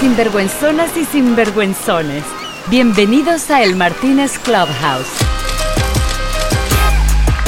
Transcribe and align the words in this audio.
Sinvergüenzonas 0.00 0.94
y 0.98 1.06
sinvergüenzones. 1.06 2.22
Bienvenidos 2.68 3.50
a 3.50 3.62
El 3.62 3.76
Martínez 3.76 4.38
Clubhouse. 4.40 5.08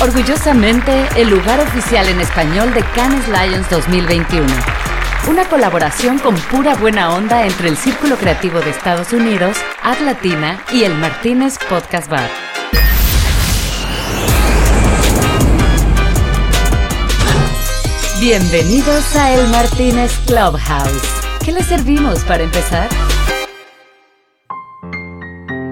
Orgullosamente, 0.01 1.07
el 1.17 1.29
lugar 1.29 1.61
oficial 1.61 2.09
en 2.09 2.21
español 2.21 2.73
de 2.73 2.83
Cannes 2.95 3.29
Lions 3.29 3.69
2021. 3.69 4.47
Una 5.29 5.45
colaboración 5.45 6.19
con 6.19 6.37
pura 6.37 6.75
buena 6.75 7.15
onda 7.15 7.45
entre 7.45 7.69
el 7.69 7.77
Círculo 7.77 8.17
Creativo 8.17 8.61
de 8.61 8.71
Estados 8.71 9.13
Unidos, 9.13 9.59
Ad 9.83 9.99
Latina 10.01 10.63
y 10.73 10.85
el 10.85 10.95
Martínez 10.95 11.59
Podcast 11.69 12.09
Bar. 12.09 12.31
Bienvenidos 18.23 19.15
a 19.17 19.35
El 19.35 19.49
Martínez 19.49 20.19
Clubhouse. 20.27 21.18
¿Qué 21.49 21.55
le 21.55 21.63
servimos 21.63 22.25
para 22.25 22.45
empezar? 22.45 22.91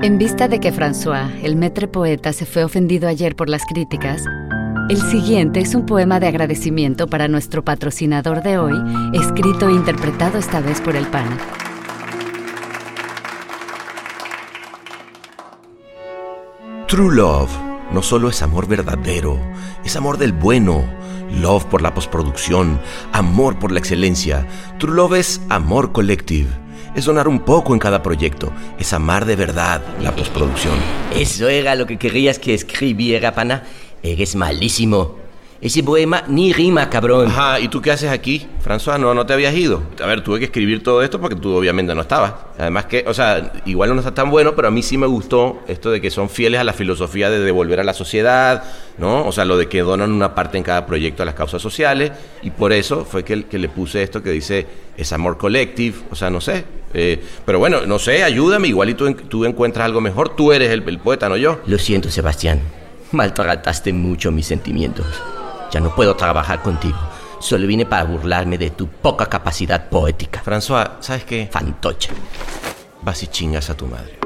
En 0.01 0.17
vista 0.17 0.49
de 0.49 0.59
que 0.59 0.73
François, 0.73 1.31
el 1.43 1.55
metre 1.57 1.87
poeta, 1.87 2.33
se 2.33 2.47
fue 2.47 2.65
ofendido 2.65 3.07
ayer 3.07 3.37
por 3.37 3.51
las 3.51 3.63
críticas, 3.67 4.25
el 4.89 4.97
siguiente 5.03 5.61
es 5.61 5.75
un 5.75 5.85
poema 5.85 6.19
de 6.19 6.29
agradecimiento 6.29 7.09
para 7.09 7.29
nuestro 7.29 7.63
patrocinador 7.63 8.43
de 8.43 8.57
hoy, 8.57 8.73
escrito 9.13 9.69
e 9.69 9.73
interpretado 9.73 10.39
esta 10.39 10.61
vez 10.61 10.81
por 10.81 10.97
el 10.97 11.07
PAN. 11.09 11.29
True 16.89 17.17
Love 17.17 17.76
no 17.93 18.03
solo 18.03 18.29
es 18.29 18.43
amor 18.43 18.67
verdadero, 18.67 19.41
es 19.85 19.97
amor 19.97 20.19
del 20.19 20.33
bueno 20.33 20.85
love 21.41 21.65
por 21.65 21.83
la 21.83 21.95
postproducción, 21.95 22.81
amor 23.13 23.59
por 23.59 23.73
la 23.73 23.79
excelencia. 23.79 24.47
True 24.79 24.95
Love 24.95 25.15
es 25.15 25.41
amor 25.49 25.93
collective. 25.93 26.49
Es 26.95 27.05
donar 27.05 27.29
un 27.29 27.41
poco 27.41 27.75
en 27.75 27.79
cada 27.79 28.03
proyecto, 28.03 28.51
es 28.79 28.93
amar 28.95 29.27
de 29.27 29.37
verdad 29.37 29.83
la 30.01 30.15
postproducción. 30.17 30.75
Eso 31.15 31.49
era 31.49 31.75
lo 31.75 31.87
que 31.87 31.99
querías 31.99 32.39
que 32.39 32.55
escribiera, 32.55 33.35
pana. 33.35 33.65
Eres 34.03 34.35
malísimo. 34.35 35.26
Ese 35.59 35.83
poema 35.83 36.23
ni 36.29 36.53
rima, 36.53 36.91
cabrón. 36.91 37.29
Ajá, 37.29 37.59
¿y 37.59 37.69
tú 37.69 37.81
qué 37.81 37.91
haces 37.91 38.11
aquí? 38.11 38.47
François, 38.63 39.01
no, 39.01 39.15
no 39.15 39.25
te 39.25 39.33
habías 39.33 39.55
ido. 39.55 39.83
A 40.03 40.07
ver, 40.07 40.23
tuve 40.23 40.39
que 40.39 40.45
escribir 40.45 40.83
todo 40.83 41.03
esto 41.03 41.19
porque 41.19 41.35
tú 41.35 41.55
obviamente 41.57 41.95
no 41.95 42.03
estabas. 42.03 42.35
Además 42.59 42.85
que, 42.85 43.05
o 43.07 43.15
sea, 43.15 43.53
igual 43.65 43.95
no 43.95 44.01
está 44.01 44.13
tan 44.13 44.31
bueno, 44.31 44.55
pero 44.55 44.69
a 44.69 44.71
mí 44.71 44.83
sí 44.83 44.99
me 44.99 45.07
gustó 45.07 45.61
esto 45.67 45.91
de 45.91 46.01
que 46.03 46.11
son 46.11 46.29
fieles 46.29 46.61
a 46.61 46.65
la 46.65 46.75
filosofía 46.75 47.31
de 47.31 47.41
devolver 47.41 47.81
a 47.81 47.85
la 47.85 47.95
sociedad, 47.95 48.65
¿no? 48.99 49.27
O 49.27 49.33
sea, 49.33 49.47
lo 49.47 49.57
de 49.57 49.67
que 49.67 49.81
donan 49.81 50.13
una 50.13 50.35
parte 50.35 50.59
en 50.59 50.65
cada 50.65 50.85
proyecto 50.85 51.23
a 51.23 51.27
las 51.27 51.35
causas 51.35 51.63
sociales. 51.63 52.13
Y 52.43 52.51
por 52.51 52.75
eso 52.75 53.07
fue 53.07 53.25
que, 53.25 53.45
que 53.45 53.59
le 53.59 53.71
puse 53.71 54.03
esto 54.03 54.23
que 54.23 54.31
dice, 54.31 54.67
es 54.97 55.11
amor 55.15 55.39
collective, 55.39 55.97
o 56.11 56.15
sea, 56.15 56.29
no 56.29 56.43
sé. 56.43 56.65
Eh, 56.93 57.23
pero 57.47 57.59
bueno, 57.59 57.87
no 57.87 57.99
sé, 57.99 58.23
ayúdame, 58.23 58.69
igual 58.69 58.91
y 58.91 58.95
tú, 58.95 59.13
tú 59.15 59.47
encuentras 59.47 59.87
algo 59.87 60.03
mejor. 60.03 60.37
Tú 60.37 60.53
eres 60.53 60.71
el, 60.71 60.87
el 60.87 60.99
poeta, 60.99 61.31
no 61.31 61.39
yo. 61.39 61.61
Lo 61.67 61.79
siento, 61.79 62.11
Sebastián. 62.11 62.61
Maltrataste 63.13 63.93
mucho 63.95 64.31
mis 64.31 64.47
sentimientos. 64.47 65.07
Ya 65.77 65.81
no 65.81 65.95
puedo 65.95 66.17
trabajar 66.17 66.63
contigo. 66.63 66.97
Solo 67.39 67.67
vine 67.67 67.85
para 67.85 68.05
burlarme 68.05 68.57
de 68.57 68.71
tu 68.71 68.89
poca 68.89 69.27
capacidad 69.27 69.91
poética. 69.91 70.43
François, 70.43 70.93
¿sabes 71.01 71.25
qué? 71.25 71.51
Fantoche. 71.53 72.13
Vas 73.03 73.23
y 73.23 73.27
chingas 73.27 73.69
a 73.69 73.77
tu 73.77 73.87
madre. 73.87 74.19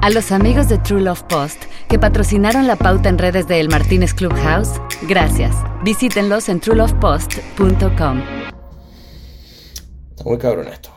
A 0.00 0.08
los 0.08 0.32
amigos 0.32 0.70
de 0.70 0.78
True 0.78 1.02
Love 1.02 1.24
Post 1.24 1.64
que 1.90 1.98
patrocinaron 1.98 2.66
la 2.66 2.76
pauta 2.76 3.10
en 3.10 3.18
redes 3.18 3.46
de 3.48 3.60
El 3.60 3.68
Martínez 3.68 4.14
Clubhouse, 4.14 4.80
gracias. 5.02 5.54
Visítenlos 5.82 6.48
en 6.48 6.60
truelovepost.com. 6.60 8.22
Está 10.08 10.24
muy 10.24 10.38
cabrón 10.38 10.68
esto, 10.68 10.90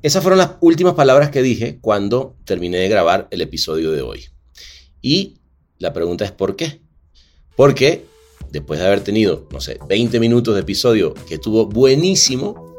Esas 0.00 0.22
fueron 0.22 0.38
las 0.38 0.52
últimas 0.60 0.94
palabras 0.94 1.28
que 1.28 1.42
dije 1.42 1.80
cuando 1.82 2.34
terminé 2.46 2.78
de 2.78 2.88
grabar 2.88 3.28
el 3.30 3.42
episodio 3.42 3.90
de 3.90 4.00
hoy. 4.00 4.24
Y 5.02 5.40
la 5.78 5.92
pregunta 5.92 6.24
es 6.24 6.32
¿por 6.32 6.56
qué? 6.56 6.80
Porque 7.56 8.06
después 8.50 8.80
de 8.80 8.86
haber 8.86 9.00
tenido, 9.00 9.46
no 9.50 9.60
sé, 9.60 9.78
20 9.88 10.20
minutos 10.20 10.54
de 10.54 10.60
episodio 10.60 11.14
que 11.28 11.34
estuvo 11.34 11.66
buenísimo, 11.66 12.76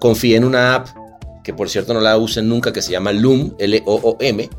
confié 0.00 0.36
en 0.36 0.44
una 0.44 0.74
app 0.74 0.88
que 1.44 1.54
por 1.54 1.70
cierto 1.70 1.94
no 1.94 2.00
la 2.00 2.16
usen 2.16 2.48
nunca, 2.48 2.72
que 2.72 2.82
se 2.82 2.90
llama 2.90 3.12
Loom, 3.12 3.54
L-O-O-M, 3.58 4.50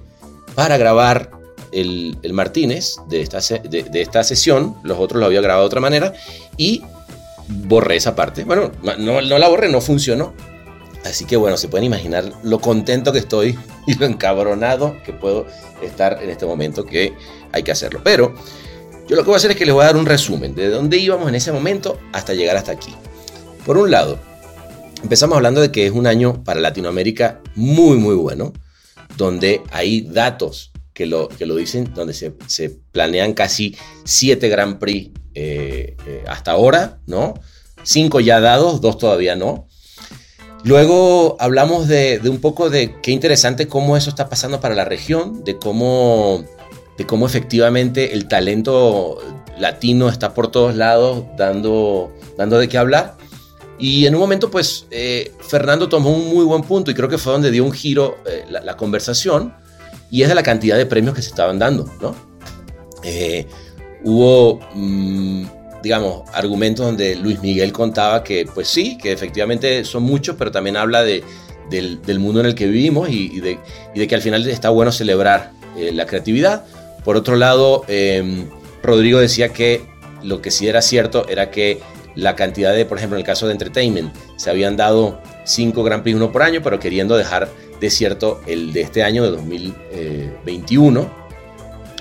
para 0.55 0.77
grabar 0.77 1.31
el, 1.71 2.17
Martínez 2.31 2.95
de 3.09 3.21
esta, 3.21 3.39
de, 3.39 3.89
esta 3.93 4.23
sesión. 4.23 4.75
Los 4.83 4.97
otros 4.97 5.19
lo 5.19 5.25
había 5.25 5.41
grabado 5.41 5.63
de 5.63 5.67
otra 5.67 5.81
manera 5.81 6.13
y 6.55 6.81
borré 7.47 7.97
esa 7.97 8.15
parte. 8.15 8.45
Bueno, 8.45 8.71
no, 8.99 9.21
no 9.21 9.37
la 9.37 9.47
borré, 9.49 9.69
no 9.69 9.81
funcionó. 9.81 10.33
Así 11.05 11.25
que 11.25 11.37
bueno, 11.37 11.57
se 11.57 11.67
pueden 11.67 11.85
imaginar 11.85 12.31
lo 12.43 12.59
contento 12.59 13.13
que 13.13 13.19
estoy 13.19 13.57
y 13.87 13.95
lo 13.95 14.05
encabronado 14.05 14.97
que 15.03 15.13
puedo 15.13 15.45
estar 15.81 16.21
en 16.21 16.29
este 16.29 16.45
momento 16.45 16.85
que 16.85 17.13
hay 17.51 17.63
que 17.63 17.71
hacerlo. 17.71 18.01
Pero 18.03 18.33
yo 19.07 19.15
lo 19.15 19.23
que 19.23 19.27
voy 19.27 19.35
a 19.35 19.37
hacer 19.37 19.51
es 19.51 19.57
que 19.57 19.65
les 19.65 19.73
voy 19.73 19.83
a 19.83 19.87
dar 19.87 19.97
un 19.97 20.05
resumen 20.05 20.53
de 20.53 20.69
dónde 20.69 20.97
íbamos 20.97 21.29
en 21.29 21.35
ese 21.35 21.51
momento 21.51 21.99
hasta 22.11 22.33
llegar 22.33 22.57
hasta 22.57 22.73
aquí. 22.73 22.93
Por 23.65 23.77
un 23.77 23.89
lado, 23.89 24.19
empezamos 25.01 25.37
hablando 25.37 25.61
de 25.61 25.71
que 25.71 25.85
es 25.85 25.91
un 25.93 26.07
año 26.07 26.43
para 26.43 26.59
Latinoamérica 26.59 27.41
muy, 27.55 27.97
muy 27.97 28.15
bueno, 28.15 28.53
donde 29.15 29.61
hay 29.71 30.01
datos 30.01 30.71
que 30.93 31.05
lo, 31.05 31.29
que 31.29 31.45
lo 31.45 31.55
dicen, 31.55 31.93
donde 31.93 32.13
se, 32.13 32.69
planean 32.91 33.33
casi 33.33 33.75
siete 34.03 34.49
Grand 34.49 34.79
Prix 34.79 35.11
eh, 35.35 35.95
eh, 36.07 36.23
hasta 36.27 36.51
ahora, 36.51 36.99
¿no? 37.05 37.35
Cinco 37.83 38.19
ya 38.19 38.39
dados, 38.39 38.81
dos 38.81 38.97
todavía 38.97 39.35
no. 39.35 39.67
Luego 40.67 41.37
hablamos 41.39 41.87
de, 41.87 42.19
un 42.25 42.41
poco 42.41 42.69
de 42.69 42.99
qué 43.01 43.11
interesante 43.11 43.69
cómo 43.69 43.95
eso 43.95 44.09
está 44.09 44.27
pasando 44.27 44.59
para 44.59 44.75
la 44.75 44.83
región, 44.83 45.45
de 45.45 45.57
cómo, 45.57 46.43
de 46.97 47.05
cómo 47.05 47.25
efectivamente 47.25 48.13
el 48.13 48.27
talento 48.27 49.17
latino 49.57 50.09
está 50.09 50.33
por 50.33 50.51
todos 50.51 50.75
lados 50.75 51.23
dando, 51.37 52.13
dando 52.37 52.57
de 52.57 52.67
qué 52.67 52.77
hablar. 52.77 53.15
Y 53.79 54.07
en 54.07 54.15
un 54.15 54.19
momento, 54.19 54.51
pues, 54.51 54.87
eh, 54.91 55.31
Fernando 55.39 55.87
tomó 55.87 56.09
un 56.09 56.27
muy 56.27 56.43
buen 56.43 56.63
punto 56.63 56.91
y 56.91 56.93
creo 56.93 57.07
que 57.07 57.17
fue 57.17 57.31
donde 57.31 57.49
dio 57.49 57.63
un 57.63 57.71
giro 57.71 58.17
eh, 58.25 58.43
la, 58.49 58.75
conversación 58.75 59.53
y 60.11 60.23
es 60.23 60.27
de 60.27 60.35
la 60.35 60.43
cantidad 60.43 60.75
de 60.75 60.85
premios 60.85 61.15
que 61.15 61.21
se 61.21 61.29
estaban 61.29 61.59
dando, 61.59 61.89
¿no? 62.01 62.13
Eh, 63.03 63.47
hubo 64.03 64.59
mm, 64.73 65.45
digamos, 65.83 66.23
argumentos 66.33 66.85
donde 66.85 67.15
Luis 67.15 67.41
Miguel 67.41 67.71
contaba 67.71 68.23
que, 68.23 68.45
pues 68.53 68.67
sí, 68.67 68.97
que 68.97 69.11
efectivamente 69.11 69.83
son 69.85 70.03
muchos, 70.03 70.35
pero 70.37 70.51
también 70.51 70.77
habla 70.77 71.03
de, 71.03 71.23
del, 71.69 72.19
mundo 72.19 72.39
en 72.39 72.47
el 72.47 72.55
que 72.55 72.67
vivimos 72.67 73.09
y, 73.09 73.39
de, 73.39 74.07
que 74.07 74.15
al 74.15 74.21
final 74.21 74.47
está 74.47 74.69
bueno 74.69 74.91
celebrar 74.91 75.51
eh, 75.77 75.91
la 75.91 76.05
creatividad. 76.05 76.65
Por 77.03 77.15
otro 77.15 77.35
lado, 77.35 77.83
em, 77.87 78.47
Rodrigo 78.83 79.19
decía 79.19 79.49
que 79.49 79.81
lo 80.23 80.41
que 80.41 80.51
sí 80.51 80.67
era 80.67 80.81
cierto 80.81 81.27
era 81.29 81.51
que 81.51 81.79
la 82.15 82.35
cantidad 82.35 82.73
de, 82.73 82.85
por 82.85 82.97
ejemplo, 82.97 83.17
en 83.17 83.21
el 83.21 83.25
caso 83.25 83.45
de 83.45 83.53
Entertainment, 83.53 84.13
se 84.37 84.49
habían 84.49 84.75
dado 84.75 85.21
cinco 85.45 85.83
Grand 85.83 86.03
Prix 86.03 86.15
uno 86.15 86.31
por 86.31 86.41
año, 86.41 86.61
pero 86.63 86.79
queriendo 86.79 87.15
dejar 87.15 87.47
desierto 87.79 88.41
el 88.47 88.73
de 88.73 88.81
este 88.81 89.03
año, 89.03 89.23
de 89.23 89.29
2021. 89.31 91.27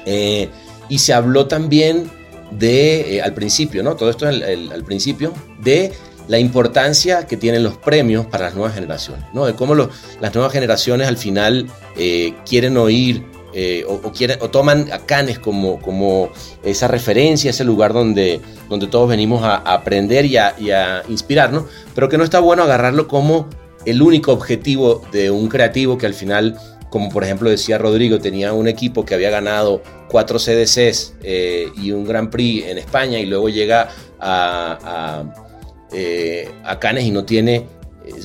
Eh, 0.07 0.49
y 0.89 0.99
se 0.99 1.13
habló 1.13 1.47
también 1.47 2.11
de, 2.51 3.17
eh, 3.17 3.23
al 3.23 3.35
principio, 3.35 3.83
¿no? 3.83 3.97
Todo 3.97 4.11
esto 4.11 4.27
al 4.27 4.85
principio, 4.85 5.33
de 5.61 5.93
la 6.29 6.39
importancia 6.39 7.27
que 7.27 7.37
tienen 7.37 7.63
los 7.63 7.77
premios 7.77 8.27
para 8.27 8.45
las 8.45 8.55
nuevas 8.55 8.75
generaciones, 8.75 9.25
¿no? 9.33 9.47
De 9.47 9.55
cómo 9.55 9.75
las 9.75 10.35
nuevas 10.35 10.53
generaciones 10.53 11.09
al 11.09 11.17
final 11.17 11.67
eh, 11.97 12.35
quieren 12.45 12.77
oír 12.77 13.25
eh, 13.59 13.85
o, 13.89 14.13
quieren, 14.13 14.39
o 14.43 14.51
toman 14.51 14.93
a 14.93 14.99
Cannes 14.99 15.39
como, 15.39 15.81
como 15.81 16.31
esa 16.63 16.89
referencia, 16.89 17.51
ese 17.51 17.65
lugar 17.65 17.93
donde, 17.93 18.41
donde 18.69 18.87
todos 18.87 19.09
venimos 19.09 19.43
a, 19.45 19.57
aprender 19.57 20.27
y 20.27 20.37
a, 20.37 20.55
y 20.59 20.73
a 20.73 21.03
inspirarnos, 21.09 21.65
pero 21.95 22.09
que 22.09 22.19
no 22.19 22.25
está 22.25 22.41
bueno 22.41 22.65
agarrarlo 22.65 23.09
como 23.09 23.49
el 23.87 24.03
único 24.03 24.33
objetivo 24.33 25.03
de 25.13 25.31
un 25.31 25.49
creativo 25.49 25.97
que 25.97 26.07
al 26.07 26.15
final 26.15 26.59
como 26.91 27.11
por 27.11 27.25
ejemplo 27.25 27.51
decía 27.51 27.79
Rodrigo, 27.79 28.19
tenía 28.21 28.53
un 28.53 28.69
equipo 28.69 29.05
que 29.05 29.15
había 29.15 29.31
ganado 29.31 29.83
cuatro 30.09 30.39
CDCs 30.39 31.17
eh, 31.23 31.69
y 31.77 31.91
un 31.91 32.05
Grand 32.05 32.31
Prix 32.31 32.67
en 32.67 32.79
España 32.79 33.19
y 33.19 33.27
luego 33.27 33.49
llega 33.49 33.89
a, 34.21 34.79
a, 34.83 35.45
eh, 35.93 36.49
a 36.65 36.79
Cannes 36.79 37.05
y 37.05 37.11
no 37.11 37.25
tiene 37.25 37.67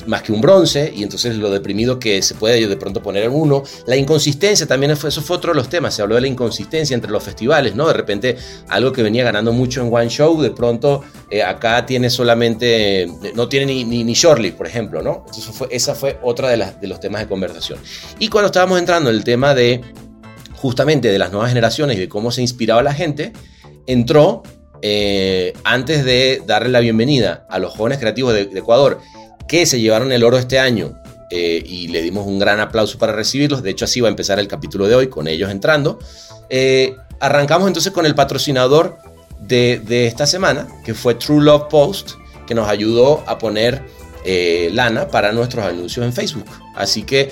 más 0.06 0.22
que 0.22 0.32
un 0.32 0.40
bronce, 0.40 0.92
y 0.94 1.02
entonces 1.02 1.36
lo 1.36 1.50
deprimido 1.50 1.98
que 1.98 2.22
se 2.22 2.34
puede 2.34 2.66
de 2.66 2.76
pronto 2.76 3.02
poner 3.02 3.24
en 3.24 3.32
uno. 3.32 3.62
La 3.86 3.96
inconsistencia 3.96 4.66
también 4.66 4.96
fue, 4.96 5.08
eso 5.08 5.22
fue 5.22 5.36
otro 5.36 5.52
de 5.52 5.56
los 5.56 5.68
temas, 5.68 5.94
se 5.94 6.02
habló 6.02 6.14
de 6.14 6.22
la 6.22 6.26
inconsistencia 6.28 6.94
entre 6.94 7.10
los 7.10 7.22
festivales, 7.22 7.74
¿no? 7.74 7.86
De 7.86 7.92
repente 7.94 8.36
algo 8.68 8.92
que 8.92 9.02
venía 9.02 9.24
ganando 9.24 9.52
mucho 9.52 9.80
en 9.82 9.92
One 9.92 10.08
Show, 10.08 10.40
de 10.40 10.50
pronto 10.50 11.02
eh, 11.30 11.42
acá 11.42 11.84
tiene 11.86 12.10
solamente, 12.10 13.08
no 13.34 13.48
tiene 13.48 13.66
ni, 13.66 13.84
ni, 13.84 14.04
ni 14.04 14.14
por 14.52 14.66
ejemplo, 14.66 15.02
¿no? 15.02 15.24
Entonces 15.26 15.54
fue, 15.54 15.68
esa 15.70 15.94
fue 15.94 16.18
otra 16.22 16.50
de, 16.50 16.56
las, 16.56 16.80
de 16.80 16.86
los 16.86 17.00
temas 17.00 17.22
de 17.22 17.28
conversación. 17.28 17.78
Y 18.18 18.28
cuando 18.28 18.46
estábamos 18.46 18.78
entrando 18.78 19.10
en 19.10 19.16
el 19.16 19.24
tema 19.24 19.54
de 19.54 19.80
justamente 20.54 21.08
de 21.08 21.18
las 21.18 21.32
nuevas 21.32 21.48
generaciones 21.48 21.96
y 21.96 22.00
de 22.00 22.08
cómo 22.08 22.30
se 22.30 22.40
inspiraba 22.40 22.82
la 22.82 22.94
gente, 22.94 23.32
entró 23.86 24.42
eh, 24.80 25.52
antes 25.64 26.04
de 26.04 26.42
darle 26.46 26.68
la 26.68 26.80
bienvenida 26.80 27.46
a 27.48 27.58
los 27.58 27.72
jóvenes 27.74 27.98
creativos 27.98 28.34
de 28.34 28.42
Ecuador 28.42 29.00
que 29.52 29.66
se 29.66 29.78
llevaron 29.78 30.12
el 30.12 30.24
oro 30.24 30.38
este 30.38 30.58
año 30.58 30.94
eh, 31.28 31.62
y 31.62 31.88
le 31.88 32.00
dimos 32.00 32.26
un 32.26 32.38
gran 32.38 32.58
aplauso 32.58 32.96
para 32.96 33.12
recibirlos. 33.12 33.62
De 33.62 33.68
hecho, 33.68 33.84
así 33.84 34.00
va 34.00 34.08
a 34.08 34.10
empezar 34.10 34.38
el 34.38 34.48
capítulo 34.48 34.88
de 34.88 34.94
hoy 34.94 35.08
con 35.08 35.28
ellos 35.28 35.50
entrando. 35.50 35.98
Eh, 36.48 36.96
arrancamos 37.20 37.68
entonces 37.68 37.92
con 37.92 38.06
el 38.06 38.14
patrocinador 38.14 38.96
de, 39.38 40.06
esta 40.06 40.26
semana, 40.26 40.68
que 40.86 40.94
fue 40.94 41.16
True 41.16 41.44
Love 41.44 41.64
Post, 41.68 42.12
que 42.46 42.54
nos 42.54 42.66
ayudó 42.66 43.22
a 43.26 43.36
poner 43.36 43.82
eh, 44.24 44.70
lana 44.72 45.08
para 45.08 45.32
nuestros 45.32 45.66
anuncios 45.66 46.06
en 46.06 46.14
Facebook. 46.14 46.46
Así 46.74 47.02
que 47.02 47.30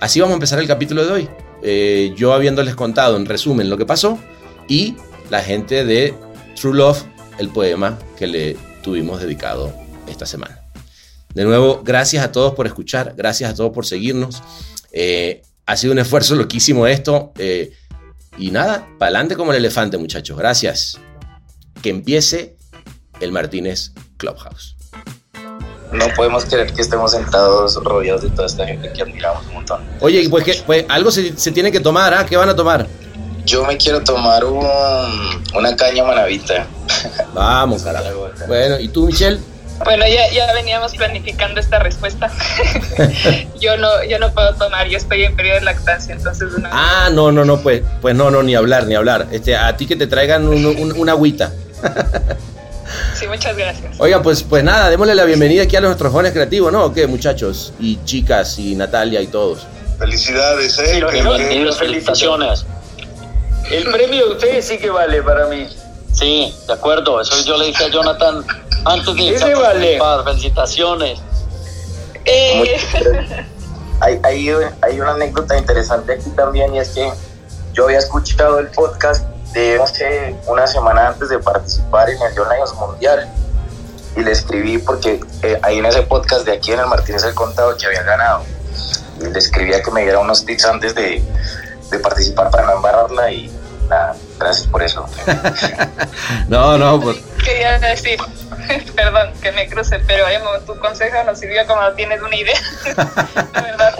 así 0.00 0.18
vamos 0.18 0.32
a 0.32 0.34
empezar 0.34 0.58
el 0.58 0.66
capítulo 0.66 1.06
de 1.06 1.12
hoy. 1.12 2.16
Yo 2.16 2.32
habiéndoles 2.32 2.74
contado 2.74 3.16
en 3.16 3.26
resumen 3.26 3.70
lo 3.70 3.78
que 3.78 3.86
pasó 3.86 4.18
y 4.66 4.96
la 5.30 5.40
gente 5.40 5.84
de 5.84 6.14
True 6.60 6.74
Love, 6.74 7.04
el 7.38 7.48
poema 7.50 7.96
que 8.18 8.26
le 8.26 8.56
tuvimos 8.82 9.20
dedicado 9.20 9.72
esta 10.08 10.26
semana. 10.26 10.59
De 11.34 11.44
nuevo, 11.44 11.82
gracias 11.84 12.24
a 12.24 12.32
todos 12.32 12.54
por 12.54 12.66
escuchar, 12.66 13.14
gracias 13.16 13.50
a 13.50 13.54
todos 13.54 13.72
por 13.72 13.86
seguirnos. 13.86 14.42
Eh, 14.92 15.42
ha 15.66 15.76
sido 15.76 15.92
un 15.92 16.00
esfuerzo 16.00 16.34
loquísimo 16.34 16.86
esto. 16.86 17.32
Eh, 17.38 17.72
y 18.38 18.50
nada, 18.50 18.88
para 18.98 19.10
adelante 19.10 19.36
como 19.36 19.52
el 19.52 19.58
elefante, 19.58 19.98
muchachos. 19.98 20.36
Gracias. 20.36 20.98
Que 21.82 21.90
empiece 21.90 22.56
el 23.20 23.32
Martínez 23.32 23.92
Clubhouse. 24.16 24.76
No 25.92 26.06
podemos 26.14 26.44
creer 26.44 26.72
que 26.72 26.82
estemos 26.82 27.12
sentados 27.12 27.74
rodeados 27.82 28.22
de 28.22 28.30
toda 28.30 28.46
esta 28.46 28.66
gente 28.66 28.92
que 28.92 29.02
admiramos 29.02 29.44
un 29.46 29.54
montón. 29.54 29.82
Oye, 30.00 30.28
pues, 30.28 30.44
que, 30.44 30.62
pues 30.64 30.84
algo 30.88 31.10
se, 31.10 31.36
se, 31.36 31.50
tiene 31.50 31.72
que 31.72 31.80
tomar, 31.80 32.14
¿ah? 32.14 32.24
¿Qué 32.26 32.36
van 32.36 32.48
a 32.48 32.54
tomar? 32.54 32.86
Yo 33.44 33.64
me 33.64 33.76
quiero 33.76 34.02
tomar 34.02 34.44
un, 34.44 34.64
una 35.54 35.76
caña 35.76 36.04
manavita. 36.04 36.66
Vamos, 37.34 37.82
carajo. 37.82 38.30
Bueno, 38.46 38.78
¿y 38.78 38.88
tú, 38.88 39.06
Michelle? 39.06 39.40
Bueno, 39.84 40.04
ya, 40.06 40.30
ya 40.30 40.52
veníamos 40.52 40.94
planificando 40.94 41.60
esta 41.60 41.78
respuesta. 41.78 42.30
yo 43.60 43.76
no 43.78 44.04
yo 44.04 44.18
no 44.18 44.32
puedo 44.32 44.54
tomar, 44.54 44.88
yo 44.88 44.98
estoy 44.98 45.24
en 45.24 45.34
periodo 45.34 45.60
de 45.60 45.64
lactancia, 45.64 46.14
entonces 46.14 46.52
no. 46.58 46.68
Ah, 46.70 47.08
no, 47.12 47.32
no, 47.32 47.44
no, 47.44 47.60
pues, 47.60 47.82
pues 48.00 48.14
no, 48.14 48.30
no, 48.30 48.42
ni 48.42 48.54
hablar, 48.54 48.86
ni 48.86 48.94
hablar. 48.94 49.26
Este, 49.30 49.56
a 49.56 49.74
ti 49.76 49.86
que 49.86 49.96
te 49.96 50.06
traigan 50.06 50.46
un, 50.48 50.66
un, 50.66 50.92
una 50.92 51.12
agüita. 51.12 51.52
sí, 53.14 53.26
muchas 53.26 53.56
gracias. 53.56 53.98
Oiga, 53.98 54.22
pues, 54.22 54.42
pues 54.42 54.62
nada, 54.62 54.90
démosle 54.90 55.14
la 55.14 55.24
bienvenida 55.24 55.62
aquí 55.62 55.76
a 55.76 55.80
nuestros 55.80 56.12
jóvenes 56.12 56.32
creativos, 56.32 56.70
¿no? 56.72 56.84
¿O 56.84 56.92
qué, 56.92 57.06
muchachos? 57.06 57.72
Y 57.80 57.98
chicas, 58.04 58.58
y 58.58 58.74
Natalia, 58.74 59.22
y 59.22 59.28
todos. 59.28 59.66
Felicidades, 59.98 60.78
¿eh? 60.78 60.98
Y, 60.98 61.72
felicitaciones. 61.72 62.66
El 63.70 63.84
premio 63.84 64.26
de 64.26 64.32
ustedes 64.32 64.66
sí 64.66 64.78
que 64.78 64.90
vale 64.90 65.22
para 65.22 65.46
mí. 65.46 65.68
Sí, 66.12 66.54
de 66.66 66.72
acuerdo. 66.72 67.20
Eso 67.20 67.42
yo 67.44 67.56
le 67.56 67.66
dije 67.66 67.84
a 67.84 67.88
Jonathan 67.88 68.44
antes 68.84 69.14
de 69.14 69.34
Ese 69.34 69.54
vale. 69.54 69.98
Felicitaciones. 70.24 71.20
Eh. 72.24 72.76
Hay, 74.00 74.18
hay, 74.22 74.50
hay, 74.80 75.00
una 75.00 75.12
anécdota 75.12 75.58
interesante 75.58 76.14
aquí 76.14 76.30
también 76.30 76.74
y 76.74 76.78
es 76.78 76.88
que 76.90 77.12
yo 77.74 77.84
había 77.84 77.98
escuchado 77.98 78.58
el 78.58 78.68
podcast 78.68 79.26
de 79.52 79.78
hace 79.78 80.34
una 80.46 80.66
semana 80.66 81.08
antes 81.08 81.28
de 81.28 81.38
participar 81.38 82.08
en 82.08 82.16
el 82.22 82.32
John 82.34 82.48
Lions 82.48 82.72
Mundial 82.74 83.28
y 84.16 84.20
le 84.20 84.32
escribí 84.32 84.78
porque 84.78 85.20
eh, 85.42 85.58
ahí 85.62 85.78
en 85.78 85.86
ese 85.86 86.02
podcast 86.02 86.46
de 86.46 86.52
aquí 86.52 86.72
en 86.72 86.80
el 86.80 86.86
Martínez 86.86 87.24
el 87.24 87.34
Contado 87.34 87.76
que 87.76 87.86
había 87.86 88.02
ganado 88.02 88.42
y 89.20 89.24
le 89.24 89.38
escribía 89.38 89.82
que 89.82 89.90
me 89.90 90.02
diera 90.02 90.18
unos 90.18 90.46
tips 90.46 90.64
antes 90.64 90.94
de, 90.94 91.22
de 91.90 91.98
participar 91.98 92.50
para 92.50 92.66
no 92.66 92.76
embarrarla 92.76 93.30
y 93.30 93.50
nada, 93.88 94.16
gracias 94.40 94.66
por 94.66 94.82
eso. 94.82 95.06
no, 96.48 96.76
no, 96.78 97.00
pues... 97.00 97.18
Quería 97.44 97.78
decir, 97.78 98.18
perdón 98.96 99.32
que 99.40 99.52
me 99.52 99.68
cruce, 99.68 99.98
pero 100.06 100.24
tu 100.66 100.78
consejo 100.78 101.22
nos 101.24 101.38
sirvió 101.38 101.66
como 101.66 101.80
tienes 101.92 102.20
una 102.20 102.36
idea. 102.36 102.60
La 103.54 103.60
verdad. 103.60 103.94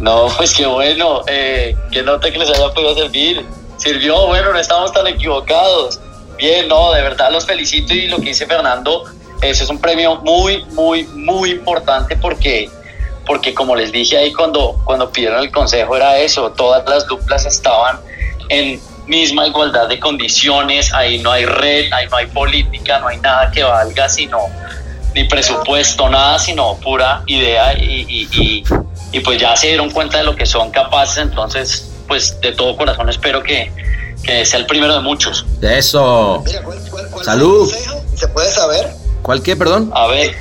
no, 0.00 0.28
pues 0.36 0.54
qué 0.54 0.66
bueno, 0.66 1.22
eh, 1.26 1.76
que 1.90 2.02
note 2.02 2.32
que 2.32 2.38
les 2.38 2.50
haya 2.50 2.72
podido 2.72 2.94
servir. 2.94 3.46
Sirvió, 3.76 4.26
bueno, 4.26 4.52
no 4.52 4.58
estamos 4.58 4.92
tan 4.92 5.06
equivocados. 5.06 6.00
Bien, 6.36 6.68
no, 6.68 6.92
de 6.92 7.02
verdad 7.02 7.30
los 7.30 7.46
felicito 7.46 7.94
y 7.94 8.08
lo 8.08 8.16
que 8.18 8.26
dice 8.26 8.46
Fernando, 8.46 9.04
eso 9.42 9.64
es 9.64 9.70
un 9.70 9.80
premio 9.80 10.16
muy, 10.16 10.64
muy, 10.66 11.04
muy 11.04 11.50
importante 11.50 12.16
porque 12.16 12.70
porque 13.24 13.54
como 13.54 13.76
les 13.76 13.92
dije 13.92 14.18
ahí 14.18 14.32
cuando, 14.32 14.80
cuando 14.84 15.10
pidieron 15.10 15.40
el 15.40 15.52
consejo 15.52 15.96
era 15.96 16.18
eso, 16.18 16.50
todas 16.52 16.88
las 16.88 17.06
duplas 17.06 17.46
estaban 17.46 18.00
en 18.48 18.80
misma 19.06 19.46
igualdad 19.46 19.88
de 19.88 19.98
condiciones, 19.98 20.92
ahí 20.92 21.18
no 21.18 21.30
hay 21.32 21.44
red, 21.44 21.92
ahí 21.92 22.06
no 22.10 22.16
hay 22.16 22.26
política, 22.26 22.98
no 23.00 23.08
hay 23.08 23.18
nada 23.18 23.50
que 23.50 23.62
valga, 23.62 24.08
sino 24.08 24.38
ni 25.14 25.24
presupuesto, 25.24 26.08
nada, 26.08 26.38
sino 26.38 26.76
pura 26.76 27.22
idea 27.26 27.74
y, 27.76 28.06
y, 28.08 28.28
y, 28.40 28.64
y 29.12 29.20
pues 29.20 29.38
ya 29.40 29.54
se 29.56 29.68
dieron 29.68 29.90
cuenta 29.90 30.18
de 30.18 30.24
lo 30.24 30.34
que 30.36 30.46
son 30.46 30.70
capaces, 30.70 31.18
entonces 31.18 31.88
pues 32.08 32.40
de 32.40 32.52
todo 32.52 32.76
corazón 32.76 33.08
espero 33.08 33.42
que, 33.42 33.70
que 34.22 34.44
sea 34.46 34.58
el 34.60 34.66
primero 34.66 34.94
de 34.94 35.00
muchos. 35.00 35.44
Eso. 35.60 36.42
Mira, 36.46 36.62
¿cuál, 36.62 36.78
cuál, 36.90 37.08
cuál 37.10 37.24
Salud. 37.24 37.68
Fue 37.68 37.78
el 37.78 37.84
consejo? 37.84 38.04
¿Se 38.16 38.28
puede 38.28 38.50
saber? 38.50 38.90
¿Cuál 39.22 39.42
qué, 39.42 39.56
perdón? 39.56 39.90
A 39.94 40.06
ver. 40.06 40.34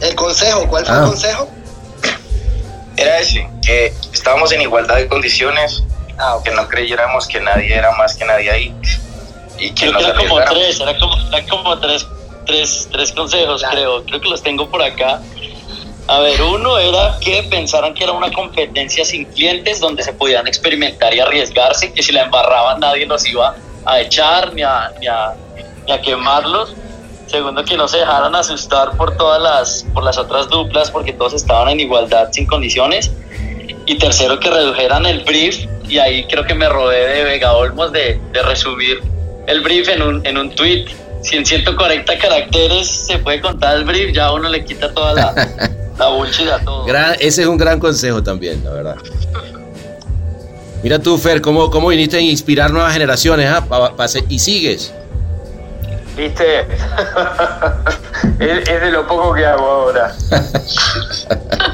El 0.00 0.14
consejo, 0.14 0.66
¿cuál 0.68 0.84
fue 0.84 0.94
Ah. 0.94 0.98
el 1.00 1.06
consejo? 1.10 1.48
Era 2.96 3.18
ese, 3.18 3.48
que 3.64 3.92
estábamos 4.12 4.52
en 4.52 4.60
igualdad 4.62 4.96
de 4.96 5.08
condiciones, 5.08 5.82
que 6.44 6.50
no 6.52 6.68
creyéramos 6.68 7.26
que 7.26 7.40
nadie 7.40 7.74
era 7.74 7.90
más 7.92 8.14
que 8.14 8.24
nadie 8.24 8.50
ahí 8.50 8.74
y 9.58 9.70
que 9.72 9.86
Creo 9.88 9.98
que 9.98 10.04
era 10.04 10.14
como 10.14 10.40
tres, 10.44 10.80
era 10.80 10.98
como, 10.98 11.16
era 11.28 11.46
como 11.46 11.78
tres, 11.78 12.06
tres, 12.46 12.88
tres 12.90 13.12
consejos, 13.12 13.60
Claro. 13.60 13.76
creo. 13.76 14.04
Creo 14.04 14.20
que 14.20 14.28
los 14.28 14.42
tengo 14.42 14.68
por 14.68 14.82
acá. 14.82 15.20
A 16.06 16.18
ver, 16.20 16.42
uno 16.42 16.76
era 16.78 17.16
que 17.20 17.42
pensaran 17.44 17.94
que 17.94 18.04
era 18.04 18.12
una 18.12 18.30
competencia 18.30 19.04
sin 19.04 19.24
clientes 19.26 19.80
donde 19.80 20.02
se 20.02 20.12
podían 20.12 20.46
experimentar 20.46 21.14
y 21.14 21.20
arriesgarse, 21.20 21.92
que 21.92 22.02
si 22.02 22.12
la 22.12 22.24
embarraban 22.24 22.80
nadie 22.80 23.06
los 23.06 23.24
iba 23.26 23.54
a 23.86 24.00
echar 24.00 24.52
ni 24.52 24.62
a, 24.62 24.90
ni 25.00 25.06
a, 25.06 25.32
ni 25.86 25.92
a 25.92 26.00
quemarlos. 26.02 26.74
Segundo, 27.26 27.64
que 27.64 27.74
no 27.76 27.88
se 27.88 27.98
dejaran 27.98 28.34
asustar 28.34 28.96
por 28.98 29.16
todas 29.16 29.40
las, 29.40 29.86
por 29.94 30.04
las 30.04 30.18
otras 30.18 30.46
duplas, 30.50 30.90
porque 30.90 31.14
todos 31.14 31.32
estaban 31.32 31.70
en 31.70 31.80
igualdad 31.80 32.28
sin 32.32 32.46
condiciones. 32.46 33.10
Y 33.86 33.98
tercero, 33.98 34.40
que 34.40 34.50
redujeran 34.50 35.04
el 35.06 35.20
brief, 35.24 35.66
y 35.88 35.98
ahí 35.98 36.24
creo 36.26 36.44
que 36.44 36.54
me 36.54 36.68
rodé 36.68 37.06
de 37.06 37.24
Vega 37.24 37.52
Olmos 37.52 37.92
de, 37.92 38.18
de 38.32 38.42
resumir 38.42 39.02
el 39.46 39.60
brief 39.60 39.88
en 39.88 40.02
un, 40.02 40.26
en 40.26 40.38
un 40.38 40.54
tweet. 40.54 40.86
Si 41.22 41.36
en 41.36 41.44
140 41.46 42.18
caracteres 42.18 42.88
se 42.88 43.18
puede 43.18 43.40
contar 43.40 43.76
el 43.76 43.84
brief, 43.84 44.12
ya 44.14 44.32
uno 44.32 44.48
le 44.48 44.64
quita 44.64 44.92
toda 44.92 45.12
la, 45.14 45.34
la 45.98 46.08
bullshit 46.08 46.48
a 46.48 46.58
todo. 46.60 46.84
Gran- 46.86 47.16
ese 47.20 47.42
es 47.42 47.46
un 47.48 47.56
gran 47.58 47.78
consejo 47.78 48.22
también, 48.22 48.62
la 48.64 48.70
verdad. 48.70 48.96
Mira 50.82 50.98
tú, 50.98 51.16
Fer, 51.16 51.40
cómo, 51.40 51.70
cómo 51.70 51.88
viniste 51.88 52.16
a 52.18 52.20
inspirar 52.20 52.70
nuevas 52.70 52.92
generaciones, 52.92 53.48
¿ah? 53.50 53.64
Pa- 53.66 53.96
pa- 53.96 54.08
se- 54.08 54.24
y 54.28 54.38
sigues. 54.38 54.92
¿Viste? 56.16 56.60
es, 58.38 58.68
es 58.68 58.80
de 58.82 58.90
lo 58.90 59.06
poco 59.06 59.32
que 59.34 59.44
hago 59.46 59.64
ahora. 59.66 60.14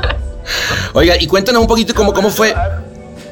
Oiga, 1.00 1.16
y 1.19 1.26
cuéntanos 1.26 1.62
un 1.62 1.66
poquito 1.66 1.95
cómo, 1.95 2.12
cómo 2.12 2.28
fue. 2.28 2.54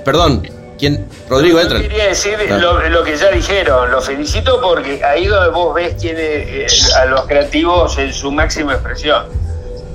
Perdón, 0.03 0.49
¿quién? 0.79 1.07
Rodrigo, 1.29 1.61
entra. 1.61 1.79
Quería 1.79 2.07
decir 2.07 2.39
lo, 2.49 2.89
lo 2.89 3.05
que 3.05 3.15
ya 3.15 3.31
dijeron. 3.31 3.91
Los 3.91 4.07
felicito 4.07 4.59
porque 4.63 5.05
ahí 5.05 5.27
donde 5.27 5.51
vos 5.51 5.75
ves 5.75 5.95
tiene 5.99 6.23
eh, 6.23 6.67
a 6.97 7.05
los 7.05 7.27
creativos 7.27 7.99
en 7.99 8.11
su 8.15 8.33
máxima 8.33 8.73
expresión. 8.73 9.27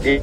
Y, 0.05 0.21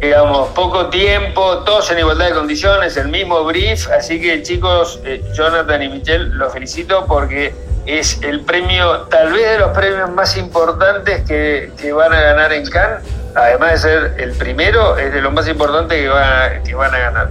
digamos, 0.00 0.48
poco 0.54 0.86
tiempo, 0.86 1.58
todos 1.58 1.90
en 1.90 1.98
igualdad 1.98 2.28
de 2.28 2.32
condiciones, 2.32 2.96
el 2.96 3.08
mismo 3.08 3.44
brief. 3.44 3.86
Así 3.90 4.18
que 4.18 4.42
chicos, 4.42 4.98
eh, 5.04 5.22
Jonathan 5.34 5.82
y 5.82 5.90
Michelle, 5.90 6.24
los 6.36 6.54
felicito 6.54 7.04
porque 7.06 7.52
es 7.84 8.18
el 8.22 8.46
premio, 8.46 9.00
tal 9.10 9.30
vez 9.34 9.46
de 9.46 9.58
los 9.58 9.76
premios 9.76 10.08
más 10.12 10.38
importantes 10.38 11.20
que, 11.28 11.70
que 11.78 11.92
van 11.92 12.14
a 12.14 12.20
ganar 12.22 12.50
en 12.54 12.64
Cannes. 12.70 13.02
Además 13.34 13.72
de 13.72 13.78
ser 13.78 14.14
el 14.18 14.32
primero, 14.32 14.96
es 14.98 15.12
de 15.12 15.20
lo 15.20 15.30
más 15.30 15.46
importante 15.48 15.96
que, 15.96 16.08
va- 16.08 16.62
que 16.64 16.74
van 16.74 16.94
a 16.94 16.98
ganar. 16.98 17.30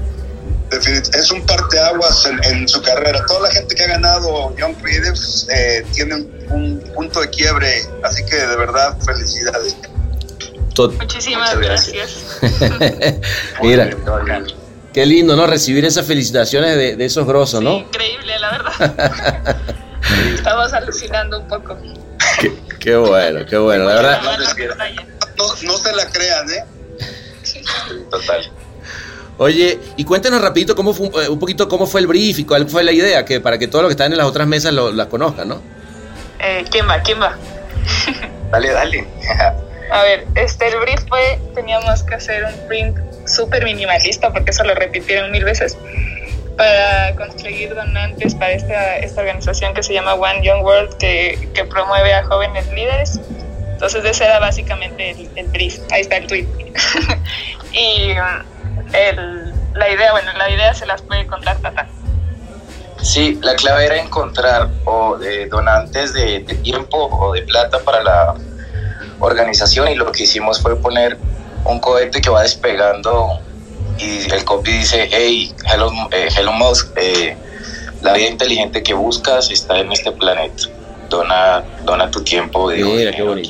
Definit- 0.69 1.15
Es 1.15 1.31
un 1.31 1.45
parteaguas 1.45 2.25
en, 2.25 2.43
en 2.43 2.67
su 2.67 2.81
carrera. 2.81 3.25
Toda 3.25 3.41
la 3.47 3.51
gente 3.51 3.73
que 3.75 3.83
ha 3.83 3.87
ganado 3.87 4.55
Young 4.57 4.75
Creatives 4.81 5.47
eh, 5.53 5.85
tiene 5.93 6.15
un, 6.15 6.31
un 6.49 6.91
punto 6.93 7.21
de 7.21 7.29
quiebre, 7.29 7.83
así 8.03 8.25
que 8.25 8.35
de 8.35 8.55
verdad, 8.57 8.97
felicidades. 9.05 9.75
Tot- 10.75 10.93
Muchísimas 10.99 11.57
gracias. 11.57 12.31
gracias. 12.41 13.21
Mira, 13.61 13.89
qué 14.93 15.05
lindo, 15.05 15.35
¿no? 15.35 15.47
Recibir 15.47 15.85
esas 15.85 16.05
felicitaciones 16.05 16.75
de, 16.75 16.95
de 16.95 17.05
esos 17.05 17.25
grosos, 17.25 17.61
¿no? 17.63 17.77
Increíble, 17.77 18.37
la 18.39 18.51
verdad. 18.51 19.55
Estamos 20.35 20.73
alucinando 20.73 21.39
un 21.39 21.47
poco. 21.47 21.77
Qué, 22.39 22.53
qué 22.79 22.95
bueno, 22.95 23.45
qué 23.49 23.57
bueno, 23.57 23.85
la 23.85 23.95
verdad. 23.95 24.21
No, 25.37 25.45
no 25.63 25.77
se 25.77 25.93
la 25.95 26.05
crean, 26.09 26.49
¿eh? 26.49 26.63
Total. 28.09 28.51
Oye, 29.39 29.79
y 29.97 30.03
cuéntanos 30.03 30.41
rapidito 30.41 30.75
cómo 30.75 30.93
fue, 30.93 31.07
un- 31.07 31.21
eh, 31.21 31.29
un 31.29 31.37
poquito 31.39 31.67
cómo 31.67 31.85
fue 31.85 32.01
el 32.01 32.07
brief 32.07 32.39
y 32.39 32.43
cuál 32.45 32.67
fue 32.67 32.83
la 32.83 32.91
idea, 32.91 33.23
que 33.23 33.39
para 33.39 33.57
que 33.59 33.67
todos 33.67 33.83
los 33.83 33.89
que 33.89 33.93
están 33.93 34.11
en 34.11 34.17
las 34.17 34.25
otras 34.27 34.47
mesas 34.47 34.73
lo, 34.73 34.91
las 34.91 35.07
conozcan, 35.07 35.47
¿no? 35.49 35.61
Eh, 36.39 36.65
¿Quién 36.71 36.87
va? 36.89 36.99
¿Quién 37.01 37.21
va? 37.21 37.37
Dale, 38.51 38.71
dale. 38.71 39.07
A 39.91 40.01
ver, 40.03 40.27
este, 40.35 40.67
el 40.67 40.79
brief 40.79 40.99
fue, 41.07 41.39
teníamos 41.55 42.03
que 42.03 42.15
hacer 42.15 42.43
un 42.43 42.67
print 42.67 42.97
súper 43.25 43.63
minimalista, 43.63 44.33
porque 44.33 44.51
eso 44.51 44.63
lo 44.65 44.75
repitieron 44.75 45.31
mil 45.31 45.45
veces, 45.45 45.77
para 46.57 47.15
conseguir 47.15 47.73
donantes 47.73 48.35
para 48.35 48.51
esta, 48.51 48.97
esta 48.97 49.21
organización 49.21 49.73
que 49.73 49.83
se 49.83 49.93
llama 49.93 50.15
One 50.15 50.41
Young 50.43 50.61
World, 50.63 50.97
que, 50.97 51.47
que 51.53 51.63
promueve 51.63 52.13
a 52.13 52.25
jóvenes 52.25 52.67
líderes. 52.73 53.21
Entonces 53.77 54.03
ese 54.05 54.25
era 54.25 54.39
básicamente 54.39 55.11
el, 55.11 55.29
el 55.35 55.47
brief, 55.49 55.77
ahí 55.91 56.01
está 56.01 56.17
el 56.17 56.25
tweet. 56.25 56.47
y 57.73 58.09
um, 58.13 58.91
el, 58.91 59.53
la 59.75 59.87
idea, 59.91 60.11
bueno, 60.13 60.31
la 60.35 60.49
idea 60.49 60.73
se 60.73 60.87
las 60.87 61.03
puede 61.03 61.27
contar 61.27 61.59
Tata. 61.59 61.87
Sí, 63.03 63.37
la 63.43 63.53
clave 63.53 63.85
era 63.85 64.01
encontrar 64.01 64.71
o 64.85 65.15
de 65.17 65.45
donantes 65.45 66.13
de, 66.13 66.39
de 66.39 66.55
tiempo 66.55 67.05
o 67.05 67.33
de 67.33 67.43
plata 67.43 67.77
para 67.85 68.01
la 68.01 68.33
organización 69.19 69.89
y 69.89 69.93
lo 69.93 70.11
que 70.11 70.23
hicimos 70.23 70.59
fue 70.59 70.75
poner 70.81 71.15
un 71.63 71.79
cohete 71.79 72.19
que 72.19 72.31
va 72.31 72.41
despegando 72.41 73.39
y 73.99 74.27
el 74.33 74.43
copy 74.43 74.71
dice, 74.71 75.07
hey, 75.11 75.53
hello, 75.71 75.91
eh, 76.13 76.29
hello 76.35 76.51
Musk, 76.53 76.97
eh, 76.97 77.37
la 78.01 78.13
vida 78.13 78.29
inteligente 78.29 78.81
que 78.81 78.95
buscas 78.95 79.51
está 79.51 79.77
en 79.77 79.91
este 79.91 80.11
planeta. 80.13 80.63
Dona, 81.09 81.63
dona 81.85 82.09
tu 82.11 82.21
tiempo. 82.21 82.69
de 82.69 82.83
Mira, 82.83 83.11
qué 83.11 83.23
bonito. 83.23 83.49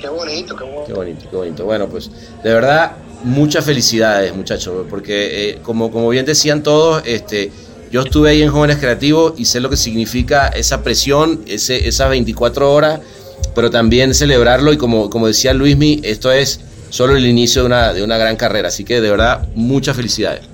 Qué 0.00 0.08
bonito, 0.08 0.56
qué 0.56 0.64
bonito. 0.64 0.84
Qué 0.86 0.92
bonito, 0.92 1.30
qué 1.30 1.36
bonito. 1.36 1.64
Bueno, 1.64 1.88
pues 1.88 2.10
de 2.42 2.52
verdad, 2.52 2.92
muchas 3.24 3.64
felicidades, 3.64 4.34
muchachos, 4.34 4.86
porque 4.88 5.50
eh, 5.50 5.58
como, 5.62 5.90
como 5.90 6.08
bien 6.10 6.26
decían 6.26 6.62
todos, 6.62 7.02
este, 7.06 7.50
yo 7.90 8.02
estuve 8.02 8.30
ahí 8.30 8.42
en 8.42 8.50
Jóvenes 8.50 8.78
Creativos 8.78 9.34
y 9.38 9.46
sé 9.46 9.60
lo 9.60 9.70
que 9.70 9.76
significa 9.76 10.48
esa 10.48 10.82
presión, 10.82 11.42
ese, 11.46 11.88
esas 11.88 12.10
24 12.10 12.72
horas, 12.72 13.00
pero 13.54 13.70
también 13.70 14.14
celebrarlo 14.14 14.72
y 14.72 14.76
como, 14.76 15.10
como 15.10 15.26
decía 15.26 15.54
Luismi, 15.54 16.00
esto 16.02 16.32
es 16.32 16.60
solo 16.90 17.16
el 17.16 17.26
inicio 17.26 17.62
de 17.62 17.66
una, 17.66 17.92
de 17.92 18.02
una 18.02 18.18
gran 18.18 18.36
carrera, 18.36 18.68
así 18.68 18.84
que 18.84 19.00
de 19.00 19.10
verdad, 19.10 19.48
muchas 19.54 19.96
felicidades. 19.96 20.53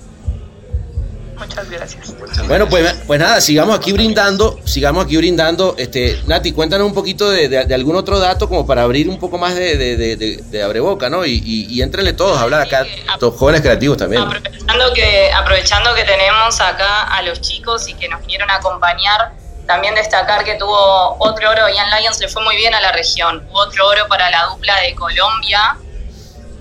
Muchas 1.41 1.69
gracias. 1.69 2.13
Bueno, 2.47 2.67
pues, 2.69 2.93
pues 3.07 3.19
nada, 3.19 3.41
sigamos 3.41 3.75
aquí 3.75 3.91
brindando, 3.91 4.59
sigamos 4.63 5.05
aquí 5.05 5.17
brindando. 5.17 5.73
Este, 5.77 6.21
Nati, 6.27 6.51
cuéntanos 6.51 6.85
un 6.85 6.93
poquito 6.93 7.29
de, 7.31 7.49
de- 7.49 7.65
de 7.65 7.73
algún 7.75 7.95
otro 7.95 8.19
dato 8.19 8.47
como 8.47 8.65
para 8.67 8.83
abrir 8.83 9.09
un 9.09 9.17
poco 9.19 9.37
más 9.39 9.55
de, 9.55 9.75
de, 9.75 10.63
abreboca, 10.63 11.09
¿no? 11.09 11.25
Y, 11.25 11.41
y, 11.43 11.65
y 11.67 11.81
éntrenle 11.81 12.13
todos 12.13 12.37
a 12.37 12.41
hablar 12.43 12.61
acá, 12.61 12.85
los 13.19 13.33
jóvenes 13.35 13.61
creativos 13.61 13.97
también. 13.97 14.21
Aprovechando 14.21 14.93
que, 14.93 15.31
aprovechando 15.33 15.95
que 15.95 16.03
tenemos 16.03 16.61
acá 16.61 17.03
a 17.03 17.21
los 17.23 17.41
chicos 17.41 17.87
y 17.87 17.95
que 17.95 18.07
nos 18.07 18.21
vinieron 18.21 18.49
a 18.51 18.55
acompañar, 18.57 19.31
también 19.65 19.95
destacar 19.95 20.43
que 20.43 20.55
tuvo 20.55 21.15
otro 21.19 21.49
oro, 21.49 21.67
Ian 21.69 21.87
Lions 21.99 22.19
le 22.19 22.27
fue 22.27 22.43
muy 22.43 22.55
bien 22.55 22.75
a 22.75 22.81
la 22.81 22.91
región, 22.91 23.43
hubo 23.49 23.59
otro 23.61 23.87
oro 23.87 24.05
para 24.07 24.29
la 24.29 24.45
dupla 24.45 24.79
de 24.81 24.93
Colombia, 24.95 25.77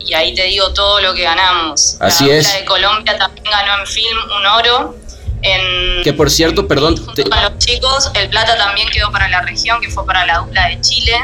y 0.01 0.15
ahí 0.15 0.35
te 0.35 0.45
digo 0.45 0.73
todo 0.73 1.01
lo 1.01 1.15
que 1.15 1.23
ganamos. 1.23 1.97
Así 2.01 2.27
la 2.27 2.35
es. 2.37 2.47
dupla 2.47 2.59
de 2.61 2.65
Colombia 2.67 3.19
también 3.19 3.45
ganó 3.51 3.81
en 3.81 3.87
film 3.87 4.19
un 4.39 4.47
oro. 4.47 4.97
En, 5.43 6.03
Que 6.03 6.13
por 6.13 6.31
cierto, 6.31 6.67
perdón, 6.69 6.97
te- 7.15 7.25
con 7.25 7.43
los 7.43 7.57
chicos, 7.59 8.11
el 8.15 8.29
plata 8.29 8.57
también 8.59 8.89
quedó 8.91 9.11
para 9.11 9.29
la 9.29 9.41
región, 9.43 9.81
que 9.81 9.89
fue 9.89 10.05
para 10.05 10.27
la 10.27 10.39
dupla 10.39 10.69
de 10.69 10.81
Chile. 10.81 11.15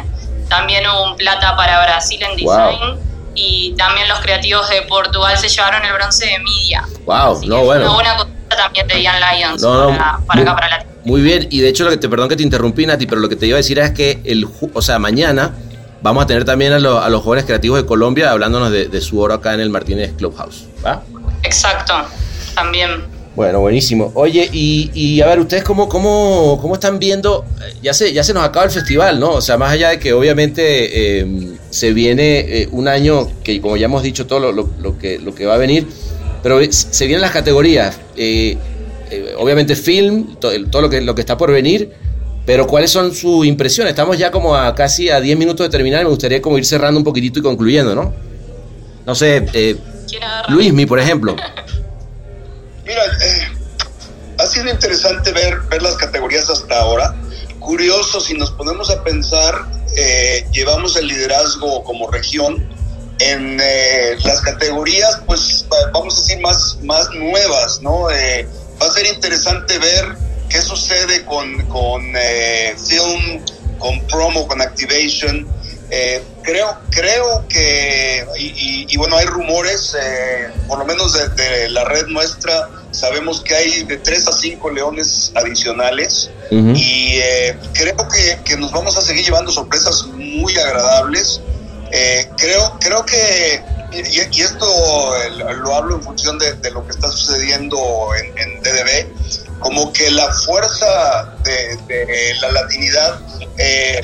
También 0.48 0.84
hubo 0.88 1.10
un 1.10 1.16
plata 1.16 1.54
para 1.56 1.82
Brasil 1.84 2.22
en 2.22 2.42
Wow. 2.44 2.56
design. 2.56 2.98
Y 3.34 3.74
también 3.76 4.08
los 4.08 4.18
creativos 4.20 4.66
de 4.70 4.80
Portugal 4.82 5.36
se 5.36 5.48
llevaron 5.48 5.84
el 5.84 5.92
bronce 5.92 6.24
de 6.24 6.38
media. 6.38 6.84
wow, 7.04 7.36
Así 7.36 7.46
no, 7.46 7.62
bueno. 7.64 7.84
Una 7.84 7.94
buena 7.94 8.16
cosa 8.16 8.30
también 8.56 8.86
de 8.88 9.02
Ian 9.02 9.16
Lions 9.20 9.60
No, 9.60 9.90
no, 9.92 9.98
para, 9.98 10.18
para 10.26 10.40
muy- 10.40 10.42
acá, 10.48 10.54
para 10.54 10.68
la 10.78 10.86
Muy 11.04 11.20
bien, 11.20 11.46
y 11.50 11.60
de 11.60 11.68
hecho, 11.68 11.84
lo 11.84 11.90
que 11.90 11.98
te, 11.98 12.08
perdón 12.08 12.28
que 12.30 12.36
te 12.36 12.42
interrumpí, 12.42 12.86
Nati, 12.86 13.06
pero 13.06 13.20
lo 13.20 13.28
que 13.28 13.36
te 13.36 13.46
iba 13.46 13.56
a 13.56 13.58
decir 13.58 13.78
es 13.78 13.90
que, 13.90 14.20
el, 14.24 14.46
o 14.72 14.80
sea, 14.82 14.98
mañana 14.98 15.54
vamos 16.02 16.24
a 16.24 16.26
tener 16.26 16.44
también 16.44 16.72
a, 16.72 16.78
lo- 16.78 17.00
a 17.00 17.08
los 17.08 17.22
jóvenes 17.22 17.44
creativos 17.44 17.80
de 17.80 17.86
Colombia 17.86 18.30
hablándonos 18.30 18.70
de, 18.70 18.88
de 18.88 19.00
su 19.00 19.18
oro 19.20 19.34
acá 19.34 19.54
en 19.54 19.60
el 19.60 19.70
Martínez 19.70 20.12
Clubhouse. 20.16 20.64
¿va? 20.84 21.02
Exacto, 21.42 21.94
también. 22.54 22.90
Bueno, 23.34 23.60
buenísimo. 23.60 24.12
Oye, 24.14 24.48
y, 24.50 24.90
y 24.94 25.20
a 25.20 25.26
ver, 25.26 25.40
¿ustedes 25.40 25.62
cómo, 25.62 25.88
cómo, 25.90 26.58
cómo 26.62 26.74
están 26.74 26.98
viendo? 26.98 27.44
Eh, 27.60 27.74
Ya 27.82 27.92
se, 27.92 28.10
ya 28.12 28.24
se 28.24 28.32
nos 28.32 28.42
acaba 28.44 28.64
el 28.64 28.70
festival, 28.70 29.20
¿no? 29.20 29.32
O 29.32 29.40
sea, 29.42 29.58
más 29.58 29.72
allá 29.72 29.90
de 29.90 29.98
que 29.98 30.14
obviamente 30.14 31.18
eh, 31.20 31.26
se 31.68 31.92
viene 31.92 32.38
eh, 32.62 32.68
un 32.72 32.88
año 32.88 33.28
que, 33.44 33.60
como 33.60 33.76
ya 33.76 33.84
hemos 33.86 34.02
dicho, 34.02 34.26
todo 34.26 34.38
lo, 34.40 34.52
lo- 34.52 34.70
lo 34.80 34.98
que, 34.98 35.18
lo 35.18 35.34
que 35.34 35.44
va 35.44 35.54
a 35.54 35.58
venir, 35.58 35.86
pero 36.42 36.58
se 36.70 37.06
vienen 37.06 37.20
las 37.20 37.32
categorías. 37.32 37.98
eh, 38.16 38.56
eh, 39.10 39.34
obviamente 39.38 39.76
film, 39.76 40.36
to- 40.36 40.50
todo 40.70 40.82
lo 40.82 40.90
que, 40.90 41.00
lo 41.02 41.14
que 41.14 41.20
está 41.20 41.36
por 41.36 41.52
venir, 41.52 41.92
pero 42.46 42.66
¿cuáles 42.66 42.90
son 42.90 43.14
sus 43.14 43.44
impresiones? 43.44 43.90
Estamos 43.90 44.16
ya 44.16 44.30
como 44.30 44.54
a 44.56 44.74
casi 44.74 45.10
a 45.10 45.20
10 45.20 45.36
minutos 45.36 45.66
de 45.66 45.70
terminar 45.70 46.00
y 46.00 46.04
me 46.04 46.10
gustaría 46.10 46.40
como 46.40 46.56
ir 46.56 46.64
cerrando 46.64 46.98
un 46.98 47.04
poquitito 47.04 47.40
y 47.40 47.42
concluyendo, 47.42 47.94
¿no? 47.94 48.14
No 49.04 49.14
sé, 49.14 49.44
eh. 49.52 49.76
Luismi, 50.48 50.86
por 50.86 50.98
ejemplo. 51.00 51.34
Mira, 52.86 53.02
eh, 53.04 53.48
ha 54.38 54.46
sido 54.46 54.70
interesante 54.70 55.32
ver, 55.32 55.58
ver 55.68 55.82
las 55.82 55.96
categorías 55.96 56.48
hasta 56.48 56.78
ahora. 56.78 57.14
Curioso, 57.58 58.20
si 58.20 58.34
nos 58.34 58.52
ponemos 58.52 58.90
a 58.90 59.02
pensar, 59.02 59.54
eh, 59.96 60.46
llevamos 60.52 60.96
el 60.96 61.08
liderazgo 61.08 61.82
como 61.82 62.08
región 62.10 62.64
en 63.18 63.58
eh, 63.60 64.16
las 64.24 64.40
categorías, 64.42 65.20
pues 65.26 65.64
va- 65.72 65.90
vamos 65.92 66.16
a 66.16 66.20
decir, 66.20 66.40
más, 66.40 66.78
más 66.84 67.08
nuevas, 67.14 67.80
¿no? 67.82 68.08
Eh, 68.10 68.46
va 68.80 68.86
a 68.86 68.90
ser 68.90 69.06
interesante 69.06 69.78
ver 69.78 70.16
qué 70.48 70.60
sucede 70.62 71.24
con, 71.24 71.66
con 71.68 72.02
eh, 72.16 72.74
film, 72.88 73.44
con 73.78 74.06
promo, 74.06 74.46
con 74.46 74.60
activation. 74.60 75.46
Eh, 75.88 76.24
creo, 76.42 76.78
creo 76.90 77.46
que, 77.48 78.24
y, 78.38 78.46
y- 78.46 78.86
y 78.88 78.96
bueno, 78.96 79.16
hay 79.16 79.26
rumores, 79.26 79.96
eh, 80.00 80.48
por 80.66 80.78
lo 80.78 80.84
menos 80.84 81.12
de, 81.12 81.28
de 81.42 81.68
la 81.70 81.84
red 81.84 82.06
nuestra, 82.08 82.68
sabemos 82.90 83.40
que 83.42 83.54
hay 83.54 83.84
de 83.84 83.98
3 83.98 84.26
a 84.28 84.32
5 84.32 84.70
leones 84.70 85.30
adicionales 85.34 86.30
Ujú. 86.50 86.72
y 86.74 87.18
eh, 87.22 87.56
creo 87.74 87.96
que, 88.08 88.38
que 88.44 88.56
nos 88.56 88.72
vamos 88.72 88.96
a 88.96 89.02
seguir 89.02 89.24
llevando 89.24 89.52
sorpresas 89.52 90.04
muy 90.14 90.56
agradables. 90.56 91.40
Eh, 91.92 92.26
creo, 92.36 92.76
creo 92.80 93.04
que, 93.06 93.62
y, 93.92 94.38
y 94.38 94.40
esto 94.42 94.66
eh, 95.22 95.30
lo 95.62 95.74
hablo 95.74 95.96
en 95.96 96.02
función 96.02 96.36
de, 96.38 96.54
de 96.54 96.70
lo 96.72 96.84
que 96.84 96.90
está 96.92 97.08
sucediendo 97.08 97.78
en, 98.18 98.38
en 98.38 98.62
DDB, 98.62 99.06
como 99.60 99.92
que 99.92 100.10
la 100.10 100.32
fuerza 100.32 101.34
de, 101.44 101.76
de 101.88 102.34
la 102.40 102.52
latinidad 102.52 103.20
eh, 103.58 104.02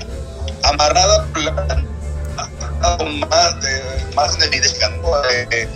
amarrada 0.62 1.26
más, 3.28 3.60
de, 3.60 3.82
más 4.14 4.34
en 4.36 4.42
evidencia, 4.44 4.88
¿no? 4.88 5.08
Eh, 5.30 5.68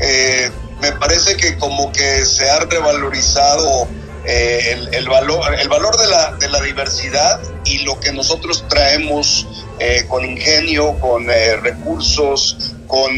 eh, 0.00 0.50
me 0.80 0.92
parece 0.92 1.36
que 1.36 1.56
como 1.58 1.92
que 1.92 2.24
se 2.24 2.48
ha 2.50 2.60
revalorizado 2.60 3.88
eh, 4.24 4.72
el, 4.72 4.94
el 4.94 5.08
valor, 5.08 5.42
el 5.58 5.68
valor 5.68 5.96
de, 5.96 6.06
la, 6.08 6.32
de 6.34 6.48
la 6.48 6.60
diversidad 6.60 7.40
y 7.64 7.78
lo 7.78 7.98
que 7.98 8.12
nosotros 8.12 8.64
traemos 8.68 9.46
eh, 9.78 10.04
con 10.08 10.24
ingenio, 10.24 10.98
con 11.00 11.28
eh, 11.28 11.56
recursos, 11.56 12.74
con 12.86 13.10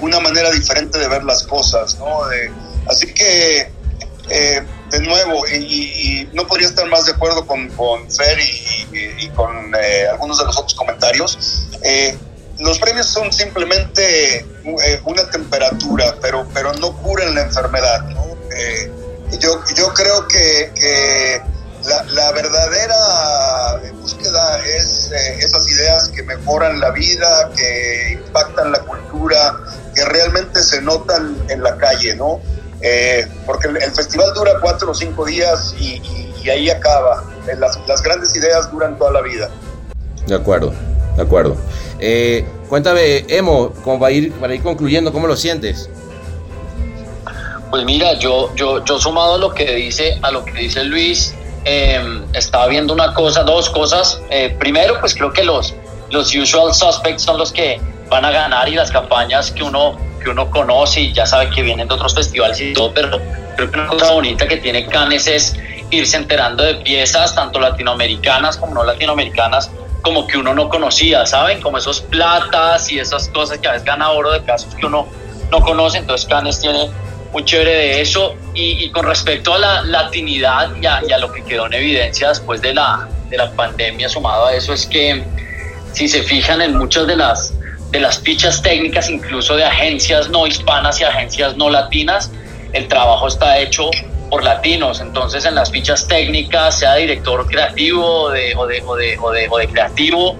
una 0.00 0.18
manera 0.20 0.50
diferente 0.50 0.98
de 0.98 1.06
ver 1.08 1.24
las 1.24 1.42
cosas, 1.42 1.98
¿no? 1.98 2.06
Así 2.88 3.12
que, 3.12 3.70
de 4.90 5.00
nuevo, 5.00 5.44
y, 5.52 5.56
y- 5.56 6.30
no 6.32 6.46
podría 6.46 6.68
estar 6.68 6.86
más 6.88 7.06
de 7.06 7.12
acuerdo 7.12 7.46
con, 7.46 7.70
con 7.74 8.10
Fer 8.10 8.38
y, 8.38 8.42
y- 8.92 9.24
y 9.26 9.30
con 9.32 9.50
eh, 9.74 10.06
algunos 10.10 10.38
de 10.38 10.44
los 10.44 10.56
otros 10.58 10.74
comentarios. 10.74 11.38
Eh, 11.84 12.18
los 12.58 12.78
premios 12.78 13.06
son 13.06 13.32
simplemente 13.32 14.36
eh, 14.38 15.00
una 15.06 15.28
temperatura, 15.30 16.18
pero, 16.20 16.50
pero 16.52 16.72
no 16.74 16.96
curan 16.98 17.34
la 17.34 17.42
enfermedad, 17.42 18.00
¿no? 18.14 18.22
Eh, 18.56 18.92
yo, 19.38 19.62
yo 19.76 19.94
creo 19.94 20.26
que, 20.28 20.72
que 20.74 21.40
la, 21.84 22.04
la 22.08 22.32
verdadera 22.32 22.96
búsqueda 24.00 24.58
es 24.66 25.10
eh, 25.12 25.36
esas 25.40 25.68
ideas 25.68 26.10
que 26.14 26.22
mejoran 26.24 26.80
la 26.80 26.90
vida, 26.90 27.50
que 27.56 28.12
impactan 28.12 28.72
la 28.72 28.80
cultura, 28.80 29.54
que 29.94 30.04
realmente 30.04 30.62
se 30.62 30.82
notan 30.82 31.38
en 31.48 31.62
la 31.62 31.76
calle, 31.78 32.14
¿no? 32.16 32.40
Eh, 32.82 33.26
porque 33.46 33.68
el, 33.68 33.76
el 33.76 33.90
festival 33.92 34.32
dura 34.34 34.52
cuatro 34.60 34.90
o 34.90 34.94
cinco 34.94 35.24
días 35.26 35.74
y, 35.78 35.96
y- 35.96 36.34
y 36.42 36.48
ahí 36.50 36.70
acaba. 36.70 37.22
Eh, 37.46 37.56
Las, 37.58 37.78
las 37.86 38.02
grandes 38.02 38.34
ideas 38.34 38.70
duran 38.72 38.96
toda 38.96 39.12
la 39.12 39.20
vida. 39.20 39.50
De 40.26 40.34
acuerdo, 40.34 40.72
de 41.16 41.22
acuerdo. 41.22 41.56
Eh, 41.98 42.46
cuéntame, 42.68 43.24
Emo, 43.28 43.72
como 43.84 43.98
para 44.00 44.12
ir, 44.12 44.32
para 44.34 44.54
ir 44.54 44.62
concluyendo, 44.62 45.12
¿cómo 45.12 45.26
lo 45.26 45.36
sientes? 45.36 45.90
Pues 47.70 47.84
mira, 47.84 48.14
yo, 48.14 48.52
yo, 48.56 48.84
yo 48.84 48.98
sumado 48.98 49.34
a 49.34 49.38
lo 49.38 49.54
que 49.54 49.74
dice, 49.74 50.18
a 50.22 50.30
lo 50.32 50.44
que 50.44 50.52
dice 50.52 50.82
Luis, 50.84 51.34
eh, 51.64 52.22
estaba 52.32 52.66
viendo 52.66 52.92
una 52.92 53.14
cosa, 53.14 53.42
dos 53.44 53.70
cosas. 53.70 54.20
Eh, 54.30 54.56
primero, 54.58 54.98
pues 55.00 55.14
creo 55.14 55.32
que 55.32 55.44
los, 55.44 55.74
los 56.10 56.34
usual 56.34 56.74
suspects 56.74 57.22
son 57.22 57.38
los 57.38 57.52
que 57.52 57.80
van 58.08 58.24
a 58.24 58.30
ganar 58.32 58.68
y 58.68 58.74
las 58.74 58.90
campañas 58.90 59.52
que 59.52 59.62
uno, 59.62 59.96
que 60.20 60.30
uno 60.30 60.50
conoce 60.50 61.00
y 61.00 61.12
ya 61.12 61.26
sabe 61.26 61.50
que 61.50 61.62
vienen 61.62 61.88
de 61.88 61.94
otros 61.94 62.14
festivales 62.14 62.60
y 62.60 62.72
todo, 62.72 62.92
pero 62.92 63.20
creo 63.56 63.70
que 63.70 63.78
una 63.78 63.88
cosa 63.88 64.12
bonita 64.12 64.46
que 64.46 64.58
tiene 64.58 64.86
Cannes 64.86 65.26
es 65.26 65.56
irse 65.90 66.16
enterando 66.16 66.62
de 66.62 66.76
piezas, 66.76 67.34
tanto 67.34 67.58
latinoamericanas 67.58 68.56
como 68.56 68.74
no 68.74 68.84
latinoamericanas, 68.84 69.70
como 70.02 70.26
que 70.26 70.38
uno 70.38 70.54
no 70.54 70.68
conocía, 70.68 71.26
¿saben? 71.26 71.60
Como 71.60 71.78
esos 71.78 72.00
platas 72.00 72.90
y 72.90 72.98
esas 72.98 73.28
cosas 73.28 73.58
que 73.58 73.68
a 73.68 73.72
veces 73.72 73.84
gana 73.84 74.10
oro 74.10 74.30
de 74.32 74.42
casos 74.42 74.74
que 74.74 74.86
uno 74.86 75.08
no 75.50 75.60
conoce. 75.60 75.98
Entonces 75.98 76.26
Canes 76.26 76.60
tiene 76.60 76.90
muy 77.32 77.44
chévere 77.44 77.74
de 77.74 78.00
eso. 78.00 78.36
Y, 78.54 78.90
con 78.90 79.06
respecto 79.06 79.54
a 79.54 79.58
la 79.58 79.82
latinidad 79.82 80.70
y 80.80 80.86
a, 80.86 81.18
lo 81.18 81.32
que 81.32 81.44
quedó 81.44 81.66
en 81.66 81.74
evidencia 81.74 82.28
después 82.28 82.60
de 82.60 82.74
la, 82.74 83.08
de 83.28 83.36
la 83.36 83.50
pandemia, 83.52 84.08
sumado 84.08 84.46
a 84.46 84.54
eso, 84.54 84.72
es 84.72 84.86
que 84.86 85.24
si 85.92 86.08
se 86.08 86.22
fijan 86.22 86.60
en 86.62 86.76
muchas 86.76 87.06
de 87.06 87.16
las, 87.16 87.52
de 87.90 88.00
las 88.00 88.20
fichas 88.20 88.62
técnicas, 88.62 89.10
incluso 89.10 89.56
de 89.56 89.64
agencias 89.64 90.28
no 90.28 90.46
hispanas 90.46 91.00
y 91.00 91.04
agencias 91.04 91.56
no 91.56 91.70
latinas, 91.70 92.30
el 92.72 92.86
trabajo 92.88 93.28
está 93.28 93.58
hecho 93.58 93.90
por 94.30 94.44
latinos. 94.44 95.00
Entonces, 95.00 95.44
en 95.44 95.56
las 95.56 95.70
fichas 95.70 96.06
técnicas, 96.06 96.78
sea 96.78 96.94
director 96.94 97.46
creativo 97.46 98.04
o, 98.04 98.30
de, 98.30 98.54
o, 98.56 98.66
de, 98.66 98.82
o, 98.82 98.96
de, 98.96 99.48
o 99.50 99.58
de 99.58 99.68
creativo, 99.68 100.36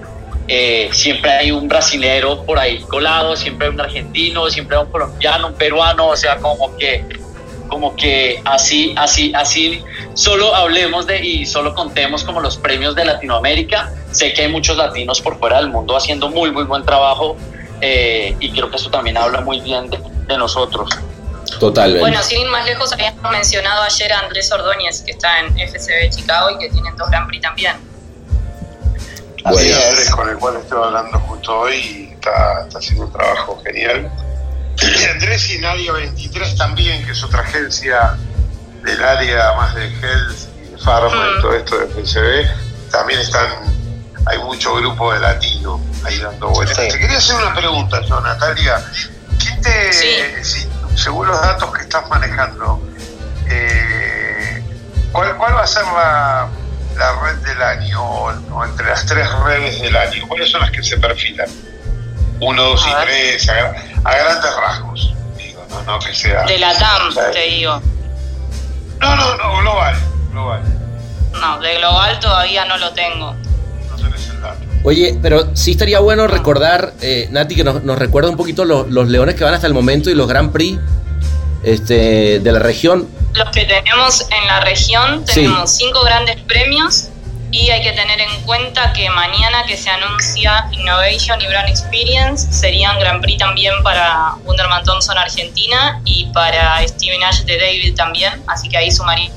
eh, 0.52 0.88
siempre 0.92 1.30
hay 1.30 1.52
un 1.52 1.69
brasilero 1.69 2.45
por 2.45 2.59
ahí 2.59 2.80
colado, 2.80 3.37
siempre 3.37 3.69
hay 3.69 3.75
un 3.75 3.80
argentino, 3.80 4.49
siempre 4.50 4.76
hay 4.76 4.85
un 4.85 4.90
colombiano, 4.90 5.49
un 5.49 5.54
peruano, 5.54 6.09
o 6.09 6.16
sea, 6.16 6.38
como 6.38 6.76
que, 6.76 7.04
como 7.69 7.95
que 7.95 8.40
así, 8.45 8.95
así, 8.97 9.33
así, 9.35 9.83
solo 10.14 10.54
hablemos 10.54 11.07
de 11.07 11.25
y 11.25 11.47
solo 11.47 11.75
contemos 11.75 12.25
como 12.25 12.40
los 12.40 12.57
premios 12.57 12.95
de 12.95 13.04
Latinoamérica. 13.04 13.92
Sé 14.12 14.33
que 14.33 14.43
hay 14.43 14.49
muchos 14.49 14.76
latinos 14.76 15.21
por 15.21 15.38
fuera 15.38 15.59
del 15.59 15.69
mundo 15.69 15.97
haciendo 15.97 16.29
muy, 16.29 16.50
muy 16.50 16.64
buen 16.64 16.85
trabajo 16.85 17.37
eh, 17.81 18.37
y 18.40 18.50
creo 18.50 18.71
que 18.71 18.76
eso 18.76 18.90
también 18.90 19.17
habla 19.17 19.40
muy 19.40 19.61
bien 19.61 19.88
de, 19.88 19.99
de 20.26 20.37
nosotros. 20.37 20.90
Totalmente. 21.59 22.00
Bueno, 22.00 22.23
sin 22.23 22.40
ir 22.40 22.49
más 22.49 22.64
lejos, 22.64 22.93
habíamos 22.93 23.31
mencionado 23.31 23.83
ayer 23.83 24.12
a 24.12 24.21
Andrés 24.21 24.50
Ordóñez, 24.52 25.02
que 25.02 25.12
está 25.12 25.40
en 25.40 25.52
FCB 25.57 26.11
Chicago 26.11 26.50
y 26.50 26.59
que 26.59 26.69
tiene 26.71 26.90
dos 26.97 27.11
Grand 27.11 27.26
Prix 27.26 27.43
también. 27.43 27.76
Así 29.45 29.73
Andrés, 29.73 30.11
con 30.11 30.29
el 30.29 30.37
cual 30.37 30.57
estoy 30.57 30.83
hablando 30.83 31.19
justo 31.21 31.61
hoy 31.61 31.75
y 31.75 32.12
está, 32.12 32.67
haciendo 32.75 33.07
un 33.07 33.12
trabajo 33.12 33.61
genial. 33.64 34.11
Y 34.83 35.05
Andrés 35.05 35.50
y 35.50 35.59
Nadia 35.59 35.93
23 35.93 36.57
también, 36.57 37.05
que 37.05 37.12
es 37.12 37.25
otra 37.25 37.40
agencia 37.40 38.17
del 38.83 39.02
área 39.02 39.52
más 39.55 39.75
de 39.75 39.87
health 39.87 40.38
y 40.62 40.71
de 40.71 40.79
pharma 40.79 41.26
y 41.38 41.43
todo 41.43 41.55
esto 41.55 41.79
de 41.79 41.87
FCB, 41.87 42.90
también 42.90 43.21
están, 43.21 43.49
hay 44.27 44.39
mucho 44.39 44.75
grupo 44.75 45.12
de 45.12 45.21
latino 45.21 45.81
ahí 46.05 46.19
dando 46.19 46.49
vueltas. 46.49 46.77
Te 46.77 46.99
quería 46.99 47.19
hacer 47.19 47.37
una 47.37 47.55
pregunta, 47.55 48.00
yo, 48.03 48.21
Natalia. 48.21 48.85
¿Quién 49.39 49.61
te, 49.61 49.93
sí 49.93 50.69
según 51.00 51.27
los 51.27 51.41
datos 51.41 51.73
que 51.73 51.83
estás 51.83 52.09
manejando, 52.09 52.81
eh, 53.49 54.62
¿cuál, 55.12 55.35
va 55.41 55.62
a 55.62 55.67
ser 55.67 55.85
la, 55.85 56.49
red 57.23 57.37
del 57.37 57.62
año 57.62 58.03
o, 58.03 58.65
entre 58.65 58.87
las 58.87 59.07
tres 59.07 59.27
redes 59.45 59.81
del 59.81 59.97
año? 59.97 60.27
¿Cuáles 60.29 60.50
son 60.50 60.61
las 60.61 60.71
que 60.71 60.83
se 60.83 60.99
perfilan? 60.99 61.49
Uno, 62.41 62.62
dos 62.62 62.87
y 62.87 63.05
tres, 63.05 63.49
a, 63.49 64.11
grandes 64.11 64.57
rasgos, 64.57 65.15
digo, 65.37 65.67
no, 65.87 65.99
que 65.99 66.15
sea... 66.15 66.45
De 66.45 66.59
la 66.59 66.77
TAM, 66.77 67.15
te 67.33 67.41
digo. 67.41 67.81
No, 68.99 69.17
no, 69.17 69.37
no, 69.37 69.59
global, 69.59 69.97
global. 70.31 70.62
No, 71.33 71.61
de 71.61 71.77
global 71.77 72.21
todavía 72.21 72.65
no 72.67 72.77
lo 72.77 72.93
tengo. 72.93 73.35
Oye, 74.83 75.19
pero 75.21 75.55
sí 75.55 75.73
estaría 75.73 76.01
bueno 76.01 76.27
recordar, 76.27 76.95
eh, 77.03 77.29
Nati, 77.31 77.55
que 77.55 77.65
nos, 77.65 77.99
recuerda 77.99 78.31
un 78.31 78.37
poquito 78.37 78.65
los, 78.65 79.09
leones 79.09 79.35
que 79.35 79.45
van 79.45 79.55
hasta 79.55 79.67
el 79.67 79.75
momento 79.75 80.09
y 80.11 80.15
los 80.15 80.27
Grand 80.27 80.53
Prix 80.53 80.79
este, 81.63 82.41
de 82.41 82.53
la 82.53 82.61
región. 82.61 83.07
Los 83.35 83.51
que 83.51 83.65
tenemos 83.65 84.27
en 84.31 84.47
la 84.47 84.61
región, 84.61 85.25
tenemos 85.25 85.71
cinco 85.71 86.03
grandes 86.03 86.37
premios 86.43 87.09
y 87.53 87.69
hay 87.69 87.83
que 87.83 87.93
tener 87.93 88.21
en 88.21 88.43
cuenta 88.43 88.93
que 88.93 89.11
mañana 89.11 89.65
que 89.67 89.77
se 89.77 89.91
anuncia 89.91 90.67
Innovation 90.71 91.41
y 91.43 91.47
Brand 91.47 91.69
Experience 91.69 92.53
serían 92.53 92.99
Grand 92.99 93.21
Prix 93.21 93.39
también 93.39 93.75
para 93.83 94.35
Wunderman 94.45 94.85
Thompson 94.85 95.19
Argentina 95.19 96.01
y 96.05 96.27
para 96.33 96.87
Steven 96.87 97.23
Ash 97.25 97.40
de 97.43 97.59
David 97.59 97.95
también, 97.97 98.43
así 98.47 98.69
que 98.69 98.77
ahí 98.77 98.90
sumaría 98.90 99.31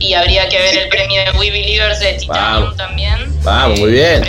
y 0.00 0.14
habría 0.14 0.48
que 0.48 0.58
ver 0.58 0.76
el 0.76 0.88
premio 0.88 1.22
de 1.24 1.38
We 1.38 1.50
Believers 1.50 2.00
de 2.00 2.14
Titanium 2.14 2.76
también. 2.76 3.42
Vamos, 3.42 3.78
muy 3.78 3.92
bien. 3.92 4.24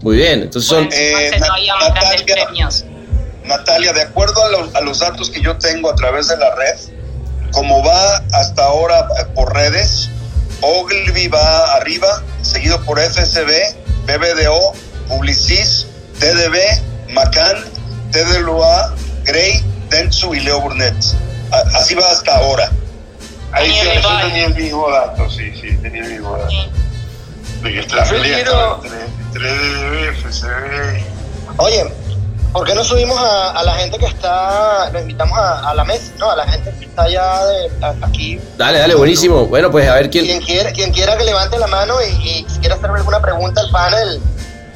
Muy 0.00 0.16
bien, 0.16 0.42
entonces 0.42 0.70
son... 0.70 0.88
Eh, 0.92 1.30
Natalia, 1.38 1.74
premios. 2.24 2.84
Natalia, 3.44 3.92
de 3.92 4.02
acuerdo 4.02 4.42
a 4.44 4.48
los, 4.50 4.74
a 4.76 4.80
los 4.80 5.00
datos 5.00 5.28
que 5.28 5.42
yo 5.42 5.58
tengo 5.58 5.90
a 5.90 5.94
través 5.96 6.28
de 6.28 6.36
la 6.36 6.54
red, 6.54 6.78
como 7.50 7.82
va 7.82 8.22
hasta 8.32 8.64
ahora 8.64 9.08
por 9.34 9.52
redes, 9.52 10.08
Ogilvy 10.60 11.28
va 11.28 11.74
arriba, 11.74 12.22
seguido 12.42 12.80
por 12.84 13.00
FSB, 13.00 13.50
BBDO, 14.06 14.72
Publicis, 15.08 15.86
TDB, 16.20 17.10
Macan, 17.12 17.56
TDLUA, 18.12 18.94
Gray, 19.24 19.64
Dentsu 19.90 20.34
y 20.34 20.40
Leo 20.40 20.60
Burnett. 20.60 20.94
Así 21.74 21.94
va 21.94 22.10
hasta 22.10 22.36
ahora. 22.36 22.70
Ahí 23.52 23.70
sí, 23.70 23.88
yo 24.02 24.18
tenía 24.18 24.46
el 24.46 24.54
mismo 24.54 24.90
dato, 24.90 25.30
sí, 25.30 25.52
sí, 25.58 25.76
tenía 25.78 26.04
el 26.04 26.12
mismo 26.12 26.36
dato. 26.36 26.54
De 27.62 27.72
que 27.72 27.94
la 27.94 28.04
pelea 28.04 28.38
entre, 28.38 29.48
DDB, 29.48 30.14
FCB. 30.16 31.02
Oye, 31.56 31.92
¿por 32.52 32.66
qué 32.66 32.74
no 32.74 32.84
subimos 32.84 33.18
a, 33.18 33.50
a, 33.52 33.62
la 33.64 33.72
gente 33.74 33.98
que 33.98 34.06
está, 34.06 34.90
lo 34.90 35.00
invitamos 35.00 35.36
a, 35.36 35.70
a, 35.70 35.74
la 35.74 35.84
mesa, 35.84 36.12
no, 36.18 36.30
a 36.30 36.36
la 36.36 36.46
gente 36.46 36.72
que 36.78 36.84
está 36.84 37.08
ya 37.08 37.44
de, 37.46 37.70
aquí? 38.02 38.40
Dale, 38.56 38.78
dale, 38.78 38.94
buenísimo. 38.94 39.46
Bueno, 39.46 39.70
pues 39.70 39.88
a 39.88 39.94
ver 39.94 40.10
quién... 40.10 40.26
Quien 40.26 40.42
quiera, 40.42 40.72
quien 40.72 40.92
quiera 40.92 41.16
que 41.16 41.24
levante 41.24 41.58
la 41.58 41.66
mano 41.66 41.96
y, 42.02 42.10
y 42.28 42.46
si 42.48 42.60
quiere 42.60 42.74
hacerme 42.74 42.98
alguna 42.98 43.20
pregunta 43.20 43.60
al 43.60 43.70
panel, 43.70 44.20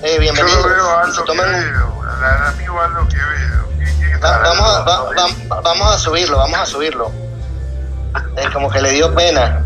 eh, 0.03 0.19
bienvenido. 0.19 0.61
Yo 0.61 0.69
veo 0.69 0.91
a 0.91 1.03
Aldo 1.03 1.25
toman... 1.25 1.47
Quevedo, 1.53 2.03
al 2.03 2.47
amigo 2.55 2.81
Aldo 2.81 3.09
Quevedo. 3.09 4.21
vamos, 4.21 4.69
a, 4.69 4.81
va, 4.83 5.03
va, 5.05 5.61
vamos 5.61 5.95
a 5.95 5.99
subirlo, 5.99 6.39
vamos 6.39 6.59
a 6.59 6.67
subirlo. 6.67 7.22
Es 8.37 8.51
como 8.51 8.71
que 8.71 8.81
le 8.81 8.93
dio 8.93 9.15
pena. 9.15 9.65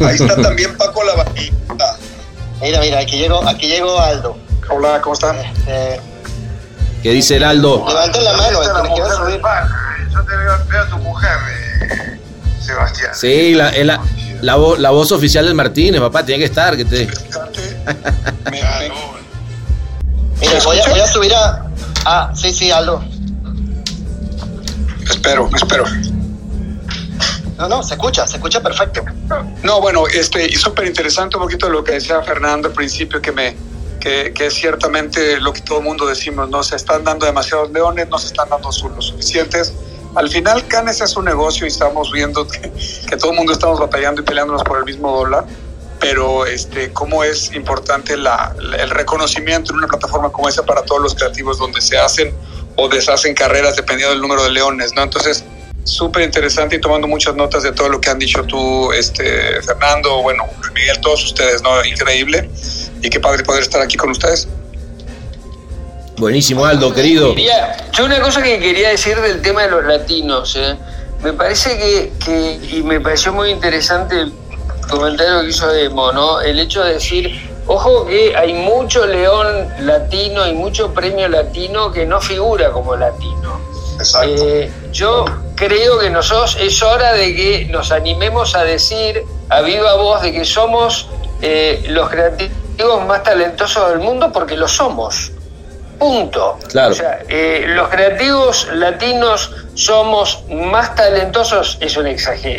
Ahí 0.00 0.16
está 0.16 0.36
también 0.36 0.76
Paco 0.76 1.02
la 1.04 1.14
vaquita. 1.14 1.96
Mira, 2.60 2.80
mira, 2.80 3.00
aquí 3.00 3.18
llegó, 3.18 3.46
aquí 3.48 3.66
llegó 3.66 3.98
Aldo. 3.98 4.36
Hola, 4.68 5.00
¿cómo 5.02 5.14
están? 5.14 5.36
Este... 5.38 6.00
¿Qué 7.02 7.12
dice 7.12 7.36
el 7.36 7.44
Aldo? 7.44 7.84
Levanten 7.88 8.24
la 8.24 8.32
mano, 8.34 8.62
el 8.62 8.82
que 8.82 8.94
quiera 8.94 9.10
subir. 9.14 9.40
Yo 10.12 10.22
te 10.22 10.36
veo, 10.36 10.52
veo, 10.68 10.82
a 10.82 10.88
tu 10.88 10.98
mujer, 10.98 11.38
eh, 11.80 12.20
Sebastián. 12.60 13.14
Sí, 13.14 13.54
la, 13.54 13.72
la, 13.72 14.00
la, 14.42 14.56
voz, 14.56 14.78
la, 14.78 14.90
voz 14.90 15.12
oficial 15.12 15.46
del 15.46 15.54
Martínez, 15.54 16.00
papá, 16.00 16.24
tiene 16.24 16.40
que 16.40 16.46
estar. 16.46 16.76
Que 16.76 16.84
te... 16.84 17.06
Mira, 18.50 18.80
voy 20.64 20.78
a, 20.78 20.88
voy 20.88 21.00
a 21.00 21.06
subir 21.06 21.34
a. 21.34 21.66
Ah, 22.04 22.32
sí, 22.34 22.52
sí, 22.52 22.70
Aldo. 22.70 23.02
Espero, 25.08 25.48
espero. 25.54 25.84
No, 27.60 27.68
no, 27.68 27.82
se 27.82 27.92
escucha, 27.92 28.26
se 28.26 28.36
escucha 28.36 28.62
perfecto. 28.62 29.04
No, 29.62 29.82
bueno, 29.82 30.06
este, 30.06 30.50
súper 30.56 30.86
interesante 30.86 31.36
un 31.36 31.42
poquito 31.42 31.68
lo 31.68 31.84
que 31.84 31.92
decía 31.92 32.22
Fernando 32.22 32.68
al 32.68 32.74
principio, 32.74 33.20
que 33.20 33.32
me, 33.32 33.54
que, 34.00 34.32
que, 34.32 34.46
es 34.46 34.54
ciertamente 34.54 35.38
lo 35.38 35.52
que 35.52 35.60
todo 35.60 35.82
mundo 35.82 36.06
decimos, 36.06 36.48
no 36.48 36.62
se 36.62 36.76
están 36.76 37.04
dando 37.04 37.26
demasiados 37.26 37.70
leones, 37.70 38.08
no 38.08 38.16
se 38.16 38.28
están 38.28 38.48
dando 38.48 38.70
los 38.70 39.06
suficientes. 39.06 39.74
Al 40.14 40.30
final, 40.30 40.66
Canes 40.68 41.02
es 41.02 41.14
un 41.18 41.26
negocio 41.26 41.66
y 41.66 41.68
estamos 41.68 42.10
viendo 42.10 42.48
que, 42.48 42.72
que, 43.06 43.16
todo 43.18 43.32
el 43.32 43.36
mundo 43.36 43.52
estamos 43.52 43.78
batallando 43.78 44.22
y 44.22 44.24
peleándonos 44.24 44.64
por 44.64 44.78
el 44.78 44.86
mismo 44.86 45.14
dólar, 45.14 45.44
pero 46.00 46.46
este, 46.46 46.94
cómo 46.94 47.24
es 47.24 47.52
importante 47.52 48.16
la, 48.16 48.56
el 48.78 48.88
reconocimiento 48.88 49.72
en 49.72 49.80
una 49.80 49.86
plataforma 49.86 50.32
como 50.32 50.48
esa 50.48 50.62
para 50.62 50.80
todos 50.82 51.02
los 51.02 51.14
creativos 51.14 51.58
donde 51.58 51.82
se 51.82 51.98
hacen 51.98 52.34
o 52.76 52.88
deshacen 52.88 53.34
carreras 53.34 53.76
dependiendo 53.76 54.14
del 54.14 54.22
número 54.22 54.44
de 54.44 54.50
leones, 54.50 54.94
¿no? 54.94 55.02
Entonces, 55.02 55.44
súper 55.84 56.22
interesante 56.22 56.76
y 56.76 56.80
tomando 56.80 57.06
muchas 57.08 57.34
notas 57.34 57.62
de 57.62 57.72
todo 57.72 57.88
lo 57.88 58.00
que 58.00 58.10
han 58.10 58.18
dicho 58.18 58.42
tú, 58.44 58.92
este, 58.92 59.60
Fernando, 59.62 60.22
bueno, 60.22 60.44
Miguel, 60.74 61.00
todos 61.00 61.24
ustedes, 61.24 61.62
¿no? 61.62 61.84
Increíble. 61.84 62.48
Y 63.02 63.10
qué 63.10 63.20
padre 63.20 63.42
poder 63.42 63.62
estar 63.62 63.80
aquí 63.80 63.96
con 63.96 64.10
ustedes. 64.10 64.48
Buenísimo, 66.18 66.66
Aldo, 66.66 66.92
querido. 66.92 67.34
yo 67.92 68.04
una 68.04 68.20
cosa 68.20 68.42
que 68.42 68.58
quería 68.58 68.90
decir 68.90 69.18
del 69.20 69.40
tema 69.40 69.62
de 69.62 69.70
los 69.70 69.84
latinos, 69.84 70.54
¿eh? 70.56 70.76
me 71.22 71.32
parece 71.32 71.78
que, 71.78 72.12
que, 72.24 72.76
y 72.76 72.82
me 72.82 73.00
pareció 73.00 73.32
muy 73.32 73.50
interesante 73.50 74.20
el 74.20 74.32
comentario 74.90 75.42
que 75.42 75.48
hizo 75.48 75.66
Demo, 75.68 76.12
¿no? 76.12 76.40
El 76.40 76.58
hecho 76.58 76.82
de 76.82 76.94
decir, 76.94 77.30
ojo 77.66 78.06
que 78.06 78.36
hay 78.36 78.52
mucho 78.52 79.06
león 79.06 79.68
latino 79.80 80.46
y 80.46 80.54
mucho 80.54 80.92
premio 80.92 81.28
latino 81.28 81.92
que 81.92 82.06
no 82.06 82.20
figura 82.20 82.70
como 82.70 82.96
latino. 82.96 83.60
Exacto. 83.98 84.42
Eh, 84.46 84.70
yo 84.92 85.24
creo 85.54 85.98
que 85.98 86.10
nosotros 86.10 86.56
es 86.60 86.82
hora 86.82 87.12
de 87.12 87.34
que 87.34 87.66
nos 87.70 87.92
animemos 87.92 88.54
a 88.54 88.64
decir 88.64 89.24
a 89.48 89.60
viva 89.60 89.94
voz 89.94 90.22
de 90.22 90.32
que 90.32 90.44
somos 90.44 91.08
eh, 91.42 91.82
los 91.88 92.08
creativos 92.08 93.06
más 93.06 93.22
talentosos 93.22 93.90
del 93.90 94.00
mundo 94.00 94.30
porque 94.32 94.56
lo 94.56 94.68
somos. 94.68 95.32
Punto. 96.00 96.58
Claro. 96.70 96.92
O 96.92 96.94
sea, 96.94 97.18
eh, 97.28 97.66
los 97.68 97.90
creativos 97.90 98.66
latinos 98.72 99.52
somos 99.74 100.42
más 100.48 100.94
talentosos, 100.94 101.76
es 101.78 101.94
una, 101.94 102.08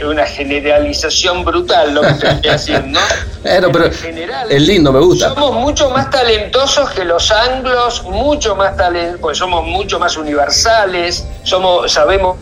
una 0.07 0.27
generalización 0.27 1.43
brutal 1.43 1.91
lo 1.91 2.01
que 2.01 2.09
estoy 2.09 2.49
haciendo. 2.51 2.99
pero, 3.41 3.71
pero 3.71 3.91
general, 3.91 4.51
es 4.51 4.61
lindo, 4.61 4.93
me 4.93 4.99
gusta. 4.99 5.29
Somos 5.29 5.53
mucho 5.55 5.89
más 5.89 6.11
talentosos 6.11 6.91
que 6.91 7.03
los 7.03 7.31
anglos, 7.31 8.03
mucho 8.03 8.55
más 8.55 8.77
talentosos, 8.77 9.21
pues 9.21 9.39
somos 9.39 9.65
mucho 9.65 9.97
más 9.97 10.15
universales, 10.17 11.25
somos, 11.43 11.91
sabemos 11.91 12.37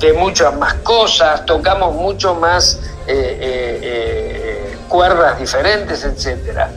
de 0.00 0.14
muchas 0.14 0.56
más 0.56 0.72
cosas, 0.76 1.44
tocamos 1.44 1.94
mucho 1.94 2.34
más 2.36 2.80
eh, 3.06 3.38
eh, 3.82 4.78
cuerdas 4.88 5.38
diferentes, 5.38 6.02
etcétera. 6.04 6.70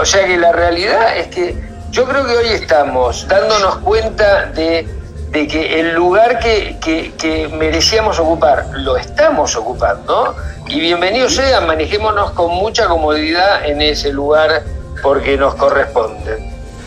o 0.00 0.04
sea 0.04 0.24
que 0.24 0.36
la 0.36 0.52
realidad 0.52 1.16
es 1.16 1.26
que 1.26 1.71
yo 1.92 2.04
creo 2.04 2.26
que 2.26 2.36
hoy 2.36 2.48
estamos 2.48 3.28
dándonos 3.28 3.76
cuenta 3.76 4.46
de 4.46 5.02
de 5.32 5.48
que 5.48 5.80
el 5.80 5.94
lugar 5.94 6.38
que, 6.40 6.76
que, 7.18 7.48
merecíamos 7.48 8.18
ocupar 8.18 8.68
lo 8.74 8.98
estamos 8.98 9.56
ocupando 9.56 10.36
y 10.68 10.78
bienvenido 10.78 11.30
sea, 11.30 11.62
manejémonos 11.62 12.32
con 12.32 12.50
mucha 12.50 12.86
comodidad 12.86 13.64
en 13.64 13.80
ese 13.80 14.12
lugar 14.12 14.62
porque 15.02 15.38
nos 15.38 15.54
corresponde. 15.54 16.32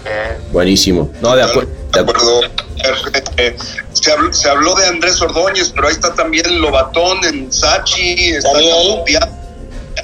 ¿eh? 0.06 0.38
Buenísimo. 0.52 1.10
No, 1.22 1.36
de, 1.36 1.42
acuerdo. 1.42 1.72
De 1.92 2.00
acuerdo. 2.00 2.42
Se 3.94 4.12
habló, 4.12 4.32
se 4.32 4.48
habló, 4.48 4.76
de 4.76 4.86
Andrés 4.86 5.20
Ordóñez, 5.22 5.72
pero 5.74 5.88
ahí 5.88 5.94
está 5.94 6.14
también 6.14 6.62
Lobatón 6.62 7.26
en 7.26 7.52
Sachi, 7.52 8.30
está 8.30 8.50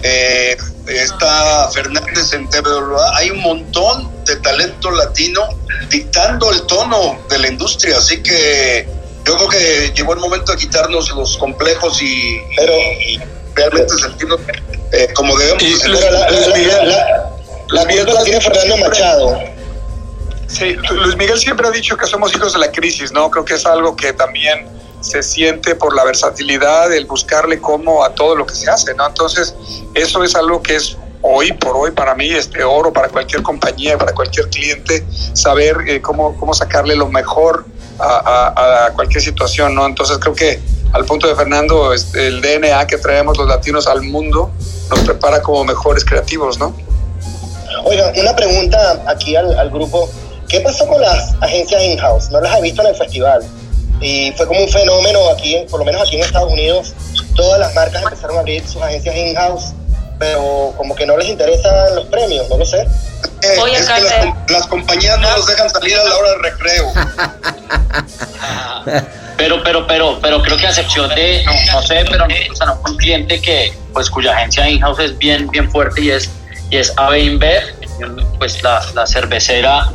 eh, 0.02 0.58
está 0.88 1.70
Fernández 1.72 2.34
en 2.34 2.50
TVWA. 2.50 3.18
Hay 3.18 3.30
un 3.32 3.42
montón 3.42 4.12
de 4.26 4.36
talento 4.38 4.92
latino 4.92 5.48
dictando 5.90 6.52
el 6.52 6.62
tono 6.64 7.20
de 7.30 7.40
la 7.40 7.48
industria. 7.48 7.98
Así 7.98 8.22
que 8.22 8.88
yo 9.26 9.36
creo 9.36 9.50
que 9.50 9.94
llegó 9.96 10.14
el 10.14 10.20
momento 10.20 10.52
de 10.52 10.58
quitarnos 10.58 11.10
los 11.12 11.38
complejos 11.38 12.02
y, 12.02 12.40
realmente 13.54 13.94
sentirnos 13.98 14.40
eh, 14.92 15.10
como 15.14 15.38
debemos. 15.38 15.64
la, 15.88 16.00
la, 17.70 18.24
tiene 18.24 18.42
Fernando 18.42 18.78
Machado. 18.78 19.40
Sí, 20.48 20.76
Luis 20.92 21.16
Miguel 21.16 21.40
siempre 21.40 21.68
ha 21.68 21.72
dicho 21.72 21.96
que 21.96 22.06
somos 22.06 22.34
hijos 22.36 22.54
de 22.54 22.60
la 22.60 22.72
crisis, 22.72 23.12
¿no? 23.12 23.30
Creo 23.30 23.46
que 23.46 23.54
es 23.54 23.66
algo 23.66 23.96
que 23.96 24.12
también 24.12 24.68
se 25.02 25.24
siente 25.24 25.76
por 25.76 25.96
la 25.96 26.04
versatilidad, 26.04 26.94
el 26.94 27.06
buscarle 27.06 27.60
cómo 27.60 28.04
a 28.04 28.14
todo 28.14 28.36
lo 28.36 28.46
que 28.46 28.56
se 28.56 28.70
hace, 28.70 28.94
¿no? 28.94 29.08
Entonces, 29.08 29.56
eso 29.94 30.24
es 30.24 30.36
algo 30.36 30.62
que 30.62 30.76
es 30.76 30.98
hoy 31.22 31.52
por 31.54 31.76
hoy 31.76 31.92
para 31.92 32.16
mí 32.16 32.30
este 32.30 32.64
oro 32.64 32.92
para 32.92 33.10
cualquier 33.10 33.44
compañía, 33.44 33.98
para 33.98 34.14
cualquier 34.14 34.50
cliente, 34.50 35.06
saber 35.34 35.78
eh, 35.88 36.02
cómo, 36.02 36.36
cómo 36.38 36.54
sacarle 36.54 36.96
lo 36.96 37.08
mejor 37.08 37.66
a, 38.00 38.90
cualquier 38.96 39.22
situación, 39.22 39.76
¿no? 39.76 39.86
Entonces 39.86 40.18
creo 40.18 40.34
que 40.34 40.60
al 40.94 41.06
punto 41.06 41.28
de 41.28 41.36
Fernando, 41.36 41.94
este, 41.94 42.28
el 42.28 42.42
DNA 42.42 42.88
que 42.88 42.98
traemos 42.98 43.38
los 43.38 43.48
latinos 43.48 43.86
al 43.86 44.02
mundo 44.02 44.52
nos 44.90 45.00
prepara 45.02 45.42
como 45.42 45.64
mejores 45.64 46.04
creativos, 46.04 46.58
¿no? 46.58 46.76
Oiga, 47.86 48.12
una 48.18 48.36
pregunta 48.36 49.04
aquí 49.08 49.36
al, 49.36 49.58
al 49.58 49.70
grupo. 49.70 50.10
¿Qué 50.48 50.60
pasó 50.60 50.86
con 50.88 51.00
las 51.00 51.34
agencias 51.42 51.82
in-house? 51.84 52.30
No 52.32 52.42
las 52.42 52.58
he 52.58 52.62
visto 52.62 52.82
en 52.82 52.90
el 52.90 52.96
festival. 52.96 53.42
Y 54.02 54.32
fue 54.34 54.48
como 54.48 54.62
un 54.62 54.70
fenómeno 54.70 55.30
aquí, 55.30 55.66
por 55.70 55.80
lo 55.80 55.86
menos 55.86 56.02
aquí 56.02 56.18
en 56.18 56.24
Estados 56.24 56.52
Unidos. 56.52 56.94
Todas 57.36 57.60
las 57.60 57.74
marcas 57.74 58.04
empezaron 58.04 58.38
a 58.38 58.40
abrir 58.40 58.68
sus 58.68 58.82
agencias 58.82 59.16
in-house 59.16 59.74
pero 60.22 60.72
como 60.78 60.96
que 60.96 61.04
no 61.08 61.18
les 61.18 61.30
interesan 61.30 61.96
los 61.96 62.06
premios, 62.06 62.48
no 62.48 62.58
lo 62.60 62.66
sé. 62.66 62.82
Eh, 62.82 63.58
es 63.74 63.90
que 63.90 64.54
las, 64.54 64.68
compañías 64.68 65.20
no 65.20 65.36
los 65.36 65.48
dejan 65.48 65.68
salir 65.68 65.98
a 65.98 66.04
la 66.04 66.16
hora 66.16 66.30
de 66.30 66.38
recreo. 66.38 66.94
pero, 69.38 69.64
pero, 69.64 69.88
pero, 69.88 70.20
pero 70.22 70.44
creo 70.44 70.58
que 70.58 70.68
a 70.68 70.70
excepción 70.70 71.10
de, 71.16 71.44
no, 71.74 71.82
sé, 71.82 72.06
pero 72.08 72.28
nosotros 72.28 72.60
tenemos 72.60 72.92
un 72.92 72.98
cliente 72.98 73.42
que, 73.42 73.74
pues, 73.94 74.12
cuya 74.12 74.34
agencia 74.34 74.70
in-house 74.70 75.00
es 75.00 75.18
bien, 75.18 75.48
bien 75.48 75.72
fuerte 75.72 76.02
y 76.02 76.12
es, 76.12 76.30
y 76.70 76.78
es 76.78 76.94
AB 76.98 77.40
pues 78.38 78.62
la, 78.62 78.80
la 78.94 79.08
cervecera 79.08 79.92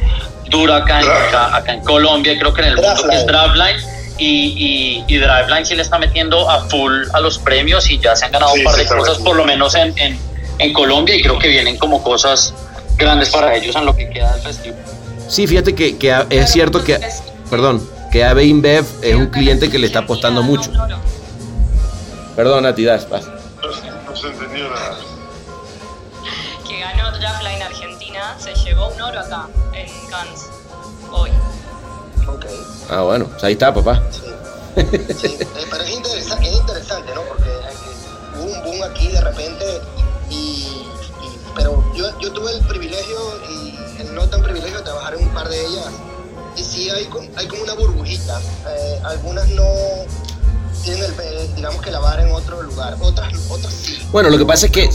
dura 0.48 0.78
acá 0.78 1.00
en, 1.00 1.08
acá, 1.08 1.72
en 1.72 1.84
Colombia, 1.84 2.36
creo 2.36 2.52
que 2.52 2.62
en 2.62 2.68
el 2.68 2.76
mundo 2.76 3.08
que 3.08 3.16
es 3.16 3.26
Draftline 3.26 3.95
y, 4.18 5.04
y, 5.06 5.18
Driveline 5.18 5.66
sí 5.66 5.74
le 5.74 5.82
está 5.82 5.98
metiendo 5.98 6.48
a 6.48 6.64
full 6.68 7.04
a 7.12 7.20
los 7.20 7.38
premios 7.38 7.90
y 7.90 7.98
ya 7.98 8.16
se 8.16 8.24
han 8.24 8.32
ganado 8.32 8.54
un 8.54 8.64
par 8.64 8.76
de 8.76 8.86
cosas, 8.86 9.18
por 9.18 9.36
lo 9.36 9.44
menos 9.44 9.74
en, 9.74 9.94
en, 10.58 10.72
Colombia, 10.72 11.14
y 11.14 11.22
creo 11.22 11.38
que 11.38 11.48
vienen 11.48 11.76
como 11.76 12.02
cosas 12.02 12.54
grandes 12.96 13.30
para 13.30 13.54
ellos 13.54 13.76
en 13.76 13.84
lo 13.84 13.94
que 13.94 14.08
queda 14.08 14.32
del 14.32 14.42
festival. 14.42 14.84
Sí, 15.28 15.46
fíjate 15.46 15.74
que, 15.74 15.96
que 15.98 16.16
es 16.30 16.50
cierto 16.50 16.82
que, 16.82 16.98
perdón, 17.50 17.86
que 18.10 18.24
AB 18.24 18.40
InBev 18.42 18.86
es 19.02 19.14
un 19.14 19.26
cliente 19.26 19.70
que 19.70 19.78
le 19.78 19.86
está 19.86 20.00
apostando 20.00 20.42
mucho. 20.42 20.70
Perdón, 22.34 22.64
Nati, 22.64 22.84
das, 22.84 23.06
No 23.08 24.16
se 24.16 24.26
entendió 24.28 24.68
nada. 24.70 24.98
Que 26.66 26.80
ganó 26.80 27.18
Draftline 27.18 27.62
Argentina, 27.62 28.36
se 28.38 28.54
llevó 28.54 28.88
un 28.88 29.00
oro 29.00 29.20
acá, 29.20 29.48
en 29.74 29.86
Cannes. 30.10 30.45
Ah, 32.88 33.02
bueno, 33.02 33.26
pues 33.26 33.42
ahí 33.44 33.52
está, 33.54 33.74
papá. 33.74 34.02
Sí, 34.10 34.22
eh, 34.76 35.66
pero 35.70 35.82
es, 35.82 35.90
interesante, 35.90 37.14
¿no? 37.14 37.22
Porque 37.22 37.50
hubo 38.38 38.44
un 38.44 38.62
boom 38.62 38.82
aquí 38.84 39.08
de 39.08 39.20
repente, 39.20 39.80
y, 40.30 40.86
pero 41.54 41.82
yo, 41.94 42.06
yo 42.20 42.32
tuve 42.32 42.52
el 42.52 42.64
privilegio 42.66 43.16
y 43.50 44.02
el 44.02 44.14
no 44.14 44.28
tan 44.28 44.42
privilegio 44.42 44.78
de 44.78 44.84
trabajar 44.84 45.14
en 45.14 45.26
un 45.26 45.34
par 45.34 45.48
de 45.48 45.60
ellas, 45.64 45.90
y 46.56 46.62
sí 46.62 46.90
hay, 46.90 47.08
hay 47.36 47.48
como 47.48 47.62
una 47.62 47.74
burbujita. 47.74 48.40
Eh, 48.68 49.00
algunas 49.04 49.48
no 49.48 49.64
tienen, 50.86 51.04
el, 51.04 51.54
digamos 51.54 51.82
que 51.82 51.90
la 51.90 51.98
vara 51.98 52.22
en 52.22 52.32
otro 52.32 52.62
lugar, 52.62 52.96
otras, 53.00 53.32
otras. 53.50 53.74
Bueno, 54.12 54.30
lo 54.30 54.38
que 54.38 54.46
pasa 54.46 54.66
es 54.66 54.72
que 54.72 54.88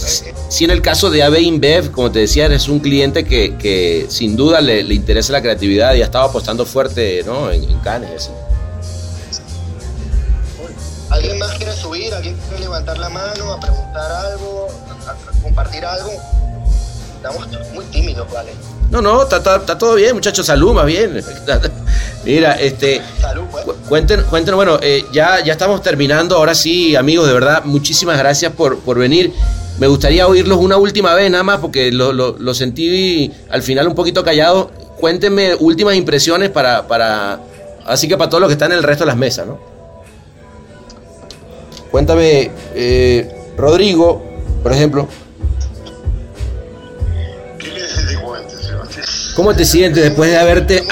si 0.49 0.63
en 0.63 0.71
el 0.71 0.82
caso 0.82 1.10
de 1.10 1.21
AB 1.21 1.39
InBev, 1.39 1.91
como 1.91 2.12
te 2.12 2.19
decía, 2.19 2.47
es 2.47 2.67
un 2.69 2.80
cliente 2.80 3.25
que, 3.25 3.58
que 3.58 4.08
sin 4.10 4.36
duda 4.36 4.62
le, 4.62 4.84
le, 4.84 4.95
interesa 4.95 5.34
la 5.34 5.41
creatividad 5.41 5.93
y 5.93 6.01
ha 6.01 6.06
estado 6.06 6.25
apostando 6.25 6.65
fuerte 6.65 7.23
¿no? 7.25 7.51
en, 7.51 7.63
en 7.63 7.80
Cannes 7.80 8.10
y 8.10 8.15
así. 8.15 8.30
¿Alguien 11.10 11.38
más 11.39 11.58
quiere 11.58 11.73
subir? 11.73 12.13
¿Alguien 12.13 12.38
quiere 12.47 12.63
levantar 12.63 12.97
la 12.97 13.10
mano, 13.10 13.51
a 13.51 13.60
preguntar 13.60 14.12
algo, 14.12 14.67
a, 15.06 15.41
compartir 15.43 15.84
algo? 15.84 16.12
Estamos 17.17 17.47
muy 17.73 17.84
tímidos, 17.86 18.32
¿vale? 18.32 18.54
No, 18.89 19.01
no, 19.01 19.23
está, 19.23 19.38
está, 19.38 19.77
todo 19.77 19.95
bien, 19.95 20.15
muchachos, 20.15 20.45
salud 20.45 20.73
más 20.73 20.86
bien. 20.86 21.21
Mira, 22.23 22.54
este, 22.54 23.01
salud, 23.19 23.43
pues. 23.51 23.65
Cuéntenos, 23.91 24.25
cuéntenos, 24.27 24.56
bueno, 24.56 24.80
eh, 24.82 25.04
ya, 25.12 25.43
ya 25.43 25.51
estamos 25.51 25.82
terminando, 25.82 26.38
ahora 26.38 26.56
sí, 26.56 26.95
amigos, 26.95 27.27
de 27.27 27.34
verdad, 27.34 27.65
muchísimas 27.65 28.17
gracias 28.17 28.54
por, 28.54 28.80
por 28.80 28.97
venir. 28.97 29.34
Me 29.80 29.88
gustaría 29.88 30.25
oírlos 30.27 30.60
una 30.60 30.77
última 30.77 31.13
vez 31.13 31.30
nada 31.30 31.43
más, 31.43 31.60
porque 31.60 31.91
lo, 31.91 32.13
lo, 32.13 32.38
lo 32.39 32.54
sentí 32.54 33.30
al 33.49 33.62
final 33.62 33.89
un 33.89 33.93
poquito 33.93 34.23
callado. 34.23 34.71
Cuéntenme 34.97 35.56
últimas 35.56 35.95
impresiones 35.95 36.49
para, 36.51 36.88
para, 36.88 37.41
así 37.86 38.08
que 38.08 38.15
para 38.15 38.30
todos 38.30 38.39
los 38.39 38.47
que 38.47 38.54
están 38.54 38.71
en 38.71 38.77
el 38.77 38.84
resto 38.86 39.04
de 39.04 39.08
las 39.08 39.17
mesas, 39.17 39.45
¿no? 39.45 39.60
Cuéntame, 41.91 42.49
eh, 42.73 43.51
Rodrigo, 43.58 44.23
por 44.63 44.71
ejemplo, 44.71 45.10
¿Cómo 49.36 49.54
te 49.54 49.65
sientes 49.65 50.01
después 50.01 50.32
de 50.32 50.38
haberte, 50.38 50.84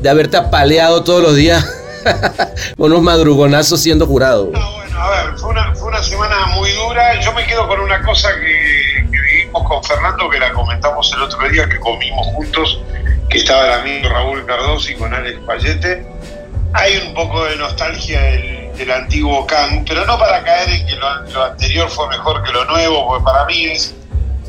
de 0.00 0.08
haberte 0.08 0.36
apaleado 0.36 1.02
todos 1.02 1.22
los 1.22 1.34
días 1.34 1.79
unos 2.76 3.02
madrugonazos 3.02 3.80
siendo 3.80 4.06
jurado? 4.06 4.50
Ah, 4.54 4.70
bueno, 4.76 5.00
a 5.00 5.10
ver, 5.10 5.38
fue 5.38 5.50
una, 5.50 6.02
semana 6.02 6.46
muy 6.54 6.70
dura. 6.72 7.20
Yo 7.20 7.32
me 7.32 7.44
quedo 7.46 7.66
con 7.68 7.80
una 7.80 8.02
cosa 8.02 8.28
que, 8.40 9.04
vivimos 9.08 9.68
con 9.68 9.82
Fernando, 9.84 10.28
que 10.30 10.38
la 10.38 10.52
comentamos 10.52 11.12
el 11.14 11.22
otro 11.22 11.48
día, 11.48 11.68
que 11.68 11.78
comimos 11.78 12.26
juntos, 12.28 12.80
que 13.28 13.38
estaba 13.38 13.66
el 13.66 13.72
amigo 13.80 14.08
Raúl 14.08 14.46
Cardoso 14.46 14.90
y 14.90 14.94
con 14.94 15.12
Alex 15.12 15.38
Payete. 15.46 16.06
Hay 16.72 16.96
un 16.98 17.14
poco 17.14 17.44
de 17.44 17.56
nostalgia 17.56 18.20
del, 18.20 18.90
antiguo 18.90 19.46
Can, 19.46 19.84
pero 19.86 20.06
no 20.06 20.18
para 20.18 20.42
caer 20.42 20.70
en 20.70 20.86
que 20.86 20.96
lo, 20.96 21.22
lo 21.32 21.44
anterior 21.44 21.90
fue 21.90 22.08
mejor 22.08 22.42
que 22.42 22.50
lo 22.50 22.64
nuevo, 22.64 23.06
porque 23.08 23.24
para 23.24 23.44
mí 23.44 23.66
es 23.66 23.94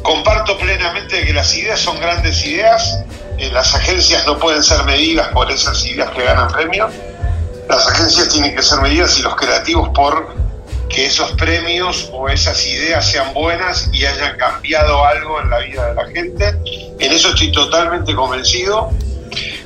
Comparto 0.01 0.57
plenamente 0.57 1.23
que 1.25 1.33
las 1.33 1.55
ideas 1.55 1.79
son 1.79 1.99
grandes 1.99 2.43
ideas, 2.45 3.03
eh, 3.37 3.51
las 3.51 3.75
agencias 3.75 4.25
no 4.25 4.37
pueden 4.39 4.63
ser 4.63 4.83
medidas 4.83 5.27
por 5.27 5.51
esas 5.51 5.85
ideas 5.85 6.09
que 6.11 6.23
ganan 6.23 6.51
premios, 6.51 6.91
las 7.71 7.87
agencias 7.87 8.27
tienen 8.27 8.53
que 8.53 8.61
ser 8.61 8.81
medidas 8.81 9.17
y 9.17 9.21
los 9.21 9.33
creativos 9.37 9.89
por 9.95 10.35
que 10.89 11.05
esos 11.05 11.31
premios 11.31 12.09
o 12.11 12.27
esas 12.27 12.67
ideas 12.67 13.09
sean 13.09 13.33
buenas 13.33 13.89
y 13.93 14.05
hayan 14.05 14.35
cambiado 14.35 15.05
algo 15.05 15.39
en 15.39 15.49
la 15.49 15.59
vida 15.59 15.87
de 15.87 15.95
la 15.95 16.05
gente. 16.07 16.49
En 16.99 17.13
eso 17.13 17.29
estoy 17.29 17.49
totalmente 17.53 18.13
convencido. 18.13 18.89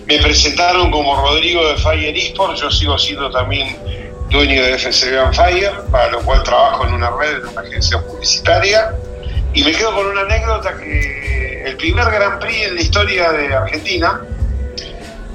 Me 0.05 0.19
presentaron 0.19 0.91
como 0.91 1.15
Rodrigo 1.15 1.67
de 1.67 1.77
Fire 1.77 2.15
Esports, 2.15 2.61
yo 2.61 2.69
sigo 2.69 2.95
siendo 2.99 3.31
también 3.31 3.75
dueño 4.29 4.61
de 4.61 4.77
FCB 4.77 5.33
Fire, 5.33 5.71
para 5.91 6.11
lo 6.11 6.21
cual 6.21 6.43
trabajo 6.43 6.85
en 6.85 6.93
una 6.93 7.09
red, 7.09 7.37
en 7.37 7.47
una 7.47 7.61
agencia 7.61 7.99
publicitaria. 8.03 8.93
Y 9.55 9.63
me 9.63 9.71
quedo 9.71 9.95
con 9.95 10.05
una 10.05 10.21
anécdota 10.21 10.77
que 10.77 11.63
el 11.65 11.75
primer 11.77 12.05
Grand 12.11 12.39
Prix 12.39 12.67
en 12.67 12.75
la 12.75 12.81
historia 12.81 13.31
de 13.31 13.51
Argentina 13.51 14.21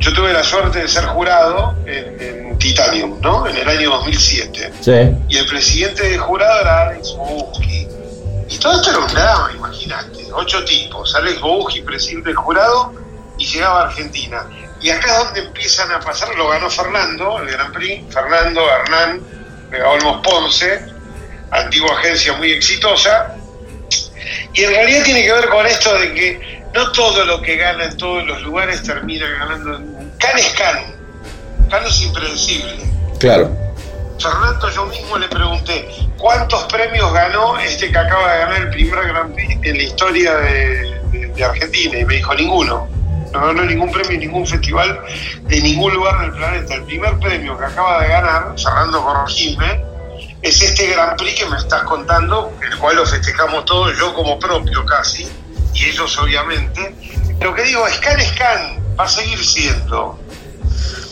yo 0.01 0.13
tuve 0.15 0.33
la 0.33 0.43
suerte 0.43 0.81
de 0.81 0.89
ser 0.89 1.05
jurado 1.07 1.77
en, 1.87 2.59
Titanium, 2.59 3.19
¿no? 3.23 3.47
En 3.47 3.57
el 3.57 3.69
año 3.69 3.91
2007. 3.91 4.73
Sí. 4.83 4.93
Y 5.29 5.39
el 5.39 5.47
presidente 5.47 6.11
del 6.11 6.19
jurado 6.19 6.61
era 6.61 6.83
Alex 6.89 7.15
Bobuski. 7.17 7.89
Y 8.49 8.59
todo 8.59 8.75
esto 8.75 8.91
era 8.91 8.99
un 8.99 9.07
drama, 9.07 9.51
imagínate. 9.55 10.27
Ocho 10.33 10.63
tipos. 10.65 11.15
Alex 11.15 11.41
Bobuski, 11.41 11.81
presidente 11.81 12.29
del 12.29 12.37
jurado, 12.37 12.93
y 13.39 13.47
llegaba 13.47 13.81
a 13.81 13.85
Argentina. 13.87 14.47
Y 14.83 14.91
acá 14.91 15.11
es 15.11 15.19
donde 15.25 15.41
empiezan 15.41 15.91
a 15.91 16.01
pasar, 16.01 16.35
lo 16.37 16.49
ganó 16.49 16.69
Fernando, 16.69 17.39
el 17.39 17.51
Grand 17.51 17.73
Prix, 17.73 18.13
Fernando 18.13 18.61
Hernán 18.69 19.21
Olmos 19.79 20.21
Ponce, 20.23 20.85
antigua 21.51 21.99
agencia 21.99 22.33
muy 22.35 22.53
exitosa. 22.53 23.35
Y 24.53 24.65
en 24.65 24.71
realidad 24.71 25.05
tiene 25.05 25.23
que 25.23 25.33
ver 25.33 25.49
con 25.49 25.67
esto 25.67 25.99
de 25.99 26.15
que 26.15 26.60
no 26.75 26.93
todo 26.93 27.25
lo 27.25 27.41
que 27.43 27.57
gana 27.57 27.85
en 27.85 27.97
todos 27.97 28.25
los 28.27 28.43
lugares 28.43 28.83
termina 28.83 29.27
ganando. 29.29 29.81
Can 30.19 30.39
es 30.39 30.55
can. 30.55 30.79
Can 31.69 31.87
es 31.87 32.03
impredecible. 32.03 32.79
Claro. 33.19 33.51
Fernando, 34.19 34.71
yo 34.71 34.87
mismo 34.87 35.19
le 35.19 35.29
pregunté, 35.29 35.89
¿cuántos 36.19 36.65
premios 36.65 37.13
ganó 37.13 37.59
este 37.59 37.91
que 37.91 37.99
acaba 37.99 38.33
de 38.33 38.39
ganar 38.41 38.63
el 38.63 38.71
primer 38.71 39.09
Grand 39.09 39.35
Prix 39.35 39.59
en 39.63 39.77
la 39.77 39.83
historia 39.83 40.37
de, 40.37 41.01
de 41.35 41.45
Argentina? 41.45 41.99
Y 41.99 42.05
me 42.05 42.17
dijo, 42.17 42.35
ninguno 42.35 42.89
no 43.33 43.47
ganó 43.47 43.63
ningún 43.65 43.91
premio 43.93 44.13
en 44.13 44.21
ningún 44.21 44.47
festival 44.47 45.01
de 45.43 45.61
ningún 45.61 45.95
lugar 45.95 46.21
del 46.21 46.33
planeta. 46.33 46.75
El 46.75 46.83
primer 46.85 47.19
premio 47.19 47.57
que 47.57 47.65
acaba 47.65 48.03
de 48.03 48.09
ganar, 48.09 48.53
cerrando 48.57 49.03
con 49.03 49.27
Jimé, 49.27 49.85
es 50.43 50.63
este 50.63 50.89
Gran 50.89 51.17
Prix 51.17 51.41
que 51.41 51.47
me 51.47 51.57
estás 51.57 51.83
contando, 51.85 52.53
el 52.63 52.79
cual 52.79 52.97
lo 52.97 53.07
festejamos 53.07 53.65
todos, 53.67 53.97
yo 53.99 54.15
como 54.15 54.39
propio 54.39 54.85
casi, 54.85 55.29
y 55.81 55.87
ellos 55.87 56.19
obviamente. 56.19 56.95
Lo 57.41 57.55
que 57.55 57.63
digo, 57.63 57.89
Scan 57.89 58.21
Scan 58.21 58.97
va 58.99 59.05
a 59.05 59.09
seguir 59.09 59.45
siendo. 59.45 60.19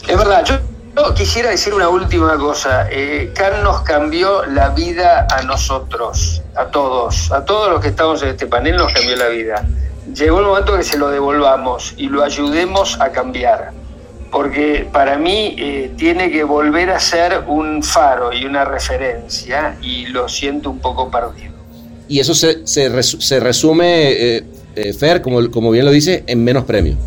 Es 0.07 0.17
verdad, 0.17 0.45
yo 0.45 1.15
quisiera 1.15 1.51
decir 1.51 1.75
una 1.75 1.89
última 1.89 2.37
cosa. 2.37 2.89
Eh, 2.91 3.33
Can 3.35 3.63
nos 3.63 3.83
cambió 3.83 4.45
la 4.47 4.71
vida 4.71 5.27
a 5.31 5.43
nosotros, 5.43 6.43
a 6.55 6.67
todos, 6.67 7.31
a 7.33 7.45
todos 7.45 7.71
los 7.71 7.81
que 7.81 7.89
estamos 7.89 8.23
en 8.23 8.29
este 8.31 8.47
panel 8.47 8.77
nos 8.77 8.93
cambió 8.93 9.17
la 9.17 9.29
vida 9.29 9.65
llegó 10.15 10.41
el 10.41 10.47
momento 10.47 10.77
que 10.77 10.85
se 10.85 10.99
lo 10.99 11.11
devolvamos 11.11 11.95
y 11.97 12.09
lo 12.09 12.23
ayudemos 12.23 13.01
a 13.01 13.11
cambiar. 13.11 13.73
Porque 14.31 14.87
para 14.93 15.17
mí 15.17 15.57
eh, 15.59 15.93
tiene 15.97 16.31
que 16.31 16.45
volver 16.45 16.91
a 16.91 17.01
ser 17.01 17.45
un 17.47 17.83
faro 17.83 18.33
y 18.33 18.45
una 18.45 18.65
referencia 18.65 19.79
y 19.81 20.07
lo 20.07 20.29
siento 20.29 20.71
un 20.71 20.81
poco 20.81 21.11
perdido. 21.11 21.55
Y 22.09 22.21
eso 22.21 22.35
se, 22.35 22.67
se, 22.67 23.41
resume, 23.41 24.13
eh, 24.13 24.45
eh, 24.77 24.93
Fer, 24.93 25.23
como, 25.23 25.51
como 25.51 25.71
bien 25.71 25.85
lo 25.85 25.91
dice, 25.91 26.25
en 26.27 26.45
menos 26.45 26.65
premios. 26.65 26.99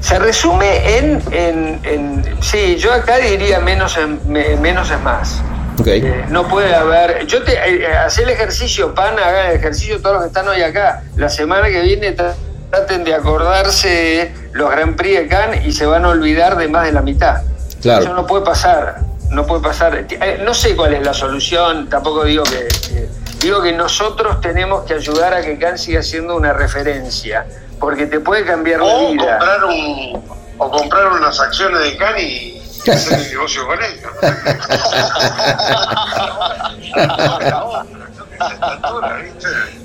Se 0.00 0.18
resume 0.18 0.98
en, 0.98 1.22
en, 1.32 1.80
en, 1.84 2.42
sí, 2.42 2.76
yo 2.76 2.92
acá 2.92 3.16
diría 3.16 3.60
menos, 3.60 3.98
menos 4.26 4.90
es 4.90 5.00
más. 5.00 5.42
Eh, 5.86 6.24
no 6.28 6.48
puede 6.48 6.74
haber. 6.74 7.26
Yo 7.26 7.42
te 7.42 7.52
eh, 7.52 7.82
eh, 7.82 7.86
hace 7.96 8.22
el 8.22 8.30
ejercicio, 8.30 8.94
pan, 8.94 9.18
hagan 9.18 9.50
el 9.50 9.56
ejercicio 9.56 10.00
todos 10.00 10.14
los 10.14 10.22
que 10.24 10.28
están 10.28 10.48
hoy 10.48 10.62
acá. 10.62 11.02
La 11.16 11.28
semana 11.28 11.68
que 11.68 11.82
viene 11.82 12.12
traten 12.12 13.04
de 13.04 13.14
acordarse 13.14 14.32
los 14.52 14.70
Grand 14.70 14.96
Prix 14.96 15.18
de 15.18 15.26
Cannes 15.26 15.66
y 15.66 15.72
se 15.72 15.86
van 15.86 16.04
a 16.04 16.08
olvidar 16.08 16.56
de 16.56 16.68
más 16.68 16.86
de 16.86 16.92
la 16.92 17.02
mitad. 17.02 17.42
Claro. 17.82 18.04
Eso 18.04 18.14
no 18.14 18.26
puede 18.26 18.44
pasar. 18.44 19.00
No 19.30 19.46
puede 19.46 19.62
pasar. 19.62 20.06
No 20.44 20.54
sé 20.54 20.76
cuál 20.76 20.94
es 20.94 21.04
la 21.04 21.12
solución. 21.12 21.88
Tampoco 21.88 22.24
digo 22.24 22.44
que, 22.44 23.08
digo 23.44 23.62
que 23.62 23.72
nosotros 23.72 24.40
tenemos 24.40 24.84
que 24.84 24.94
ayudar 24.94 25.34
a 25.34 25.42
que 25.42 25.58
Cannes 25.58 25.82
siga 25.82 26.02
siendo 26.02 26.34
una 26.34 26.54
referencia, 26.54 27.46
porque 27.78 28.06
te 28.06 28.18
puede 28.20 28.44
cambiar 28.44 28.80
la 28.80 28.98
vida. 29.10 29.38
Comprar 29.38 29.64
un, 29.64 30.24
o 30.56 30.70
comprar 30.70 31.12
unas 31.12 31.38
acciones 31.38 31.80
de 31.80 31.96
Cannes 31.98 32.22
y 32.22 32.90
hacer 32.90 33.18
el 33.20 33.28
negocio 33.28 33.66
con 33.66 33.78
ellos. 33.82 34.10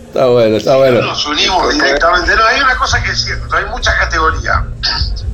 Está 0.07 0.25
bueno, 0.27 0.55
está 0.57 0.77
bueno. 0.77 1.01
Nos 1.01 1.25
unimos 1.25 1.73
directamente. 1.73 2.35
No, 2.35 2.45
hay 2.45 2.61
una 2.61 2.77
cosa 2.77 3.03
que 3.03 3.11
es 3.11 3.21
cierto, 3.25 3.53
hay 3.55 3.65
mucha 3.65 3.93
categoría. 3.97 4.65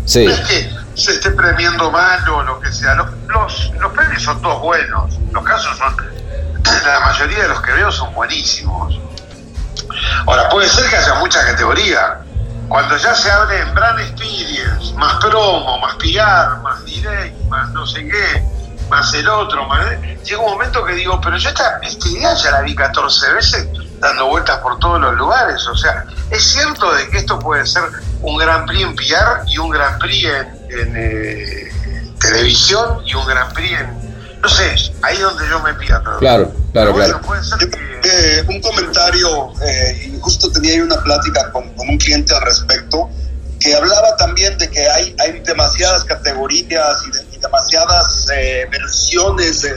Sí. 0.06 0.26
No 0.26 0.32
es 0.32 0.40
que 0.42 0.70
se 0.96 1.12
esté 1.12 1.30
premiando 1.30 1.92
mal 1.92 2.28
o 2.30 2.42
lo 2.42 2.60
que 2.60 2.72
sea. 2.72 2.96
Los, 2.96 3.08
los, 3.28 3.72
los 3.80 3.94
premios 3.94 4.24
son 4.24 4.42
todos 4.42 4.62
buenos. 4.62 5.14
Los 5.32 5.44
casos 5.44 5.78
son. 5.78 5.96
La 6.86 7.00
mayoría 7.00 7.44
de 7.44 7.50
los 7.50 7.62
que 7.62 7.72
veo 7.72 7.92
son 7.92 8.14
buenísimos. 8.14 9.00
Ahora, 10.26 10.50
puede 10.50 10.70
ser 10.70 10.90
que 10.90 10.98
haya 10.98 11.16
mucha 11.16 11.46
categoría 11.46 12.20
cuando 12.68 12.98
ya 12.98 13.14
se 13.14 13.30
hable 13.30 13.60
en 13.60 13.74
brand 13.76 14.00
experience, 14.00 14.94
más 14.96 15.16
promo, 15.24 15.78
más 15.80 15.96
PR, 15.96 16.62
más 16.64 16.84
direct, 16.86 17.38
más 17.48 17.70
no 17.72 17.86
sé 17.86 18.08
qué, 18.08 18.44
más 18.90 19.14
el 19.14 19.28
otro, 19.30 19.66
más... 19.68 19.86
llega 20.24 20.40
un 20.40 20.52
momento 20.52 20.84
que 20.84 20.94
digo, 20.94 21.20
pero 21.22 21.38
yo 21.38 21.50
esta, 21.50 21.80
esta 21.84 22.08
idea 22.08 22.34
ya 22.34 22.52
la 22.52 22.62
vi 22.62 22.76
14 22.76 23.34
veces 23.34 23.68
dando 24.00 24.28
vueltas 24.28 24.60
por 24.60 24.80
todos 24.80 25.00
los 25.00 25.16
lugares. 25.16 25.66
O 25.68 25.76
sea, 25.76 26.06
es 26.32 26.44
cierto 26.44 26.92
de 26.94 27.08
que 27.10 27.20
esto 27.20 27.40
puede 27.40 27.66
ser 27.66 27.84
un 28.22 28.38
Gran 28.38 28.66
Prix 28.66 28.84
en 28.84 28.96
PR 28.96 29.48
y 29.48 29.58
un 29.58 29.70
Gran 29.70 30.00
Prix 30.00 30.28
en, 30.70 30.94
eh, 30.96 31.72
televisión 32.20 33.02
y 33.06 33.14
un 33.14 33.26
Gran 33.26 33.54
Prix 33.54 33.80
en... 33.80 34.05
No 34.46 34.52
sé, 34.52 34.76
ahí 35.02 35.18
donde 35.18 35.44
yo 35.50 35.60
me 35.62 35.74
pierdo. 35.74 36.20
Claro, 36.20 36.54
claro, 36.72 36.94
claro. 36.94 37.20
Puede 37.22 37.44
ser 37.44 37.58
que 37.58 37.68
eh, 38.04 38.44
un 38.48 38.62
comentario, 38.62 39.52
eh, 39.60 40.12
y 40.14 40.20
justo 40.22 40.52
tenía 40.52 40.74
ahí 40.74 40.82
una 40.82 41.02
plática 41.02 41.52
con, 41.52 41.74
un 41.76 41.98
cliente 41.98 42.32
al 42.36 42.44
respecto, 42.44 43.10
que 43.60 43.74
hablaba 43.74 44.16
también 44.18 44.56
de 44.60 44.70
que 44.70 44.88
hay, 44.88 45.16
hay 45.18 45.40
demasiadas 45.40 46.04
categorías 46.04 46.96
y, 47.08 47.40
demasiadas 47.40 48.28
eh, 48.36 48.68
versiones, 48.70 49.68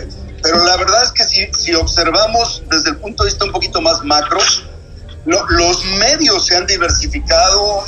pero 0.43 0.63
la 0.63 0.77
verdad 0.77 1.03
es 1.03 1.13
que 1.13 1.25
si, 1.25 1.51
si, 1.55 1.75
observamos 1.75 2.63
desde 2.69 2.91
el 2.91 2.97
punto 2.99 3.25
de 3.25 3.31
vista 3.31 3.47
un 3.47 3.53
poquito 3.53 3.81
más 3.81 4.05
macro, 4.05 4.39
los 5.25 5.85
medios 5.99 6.45
se 6.45 6.57
han 6.59 6.67
diversificado. 6.67 7.85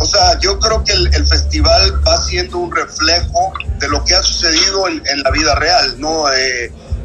O 0.00 0.04
sea, 0.06 0.38
yo 0.38 0.58
creo 0.58 0.82
que 0.82 0.92
el, 0.92 1.26
festival 1.26 2.02
va 2.06 2.16
siendo 2.16 2.56
un 2.56 2.74
reflejo 2.74 3.52
de 3.78 3.88
lo 3.88 4.02
que 4.02 4.14
ha 4.14 4.22
sucedido 4.22 4.88
en, 4.88 5.02
en 5.06 5.22
la 5.22 5.30
vida 5.30 5.54
real, 5.56 6.00
¿no? 6.00 6.24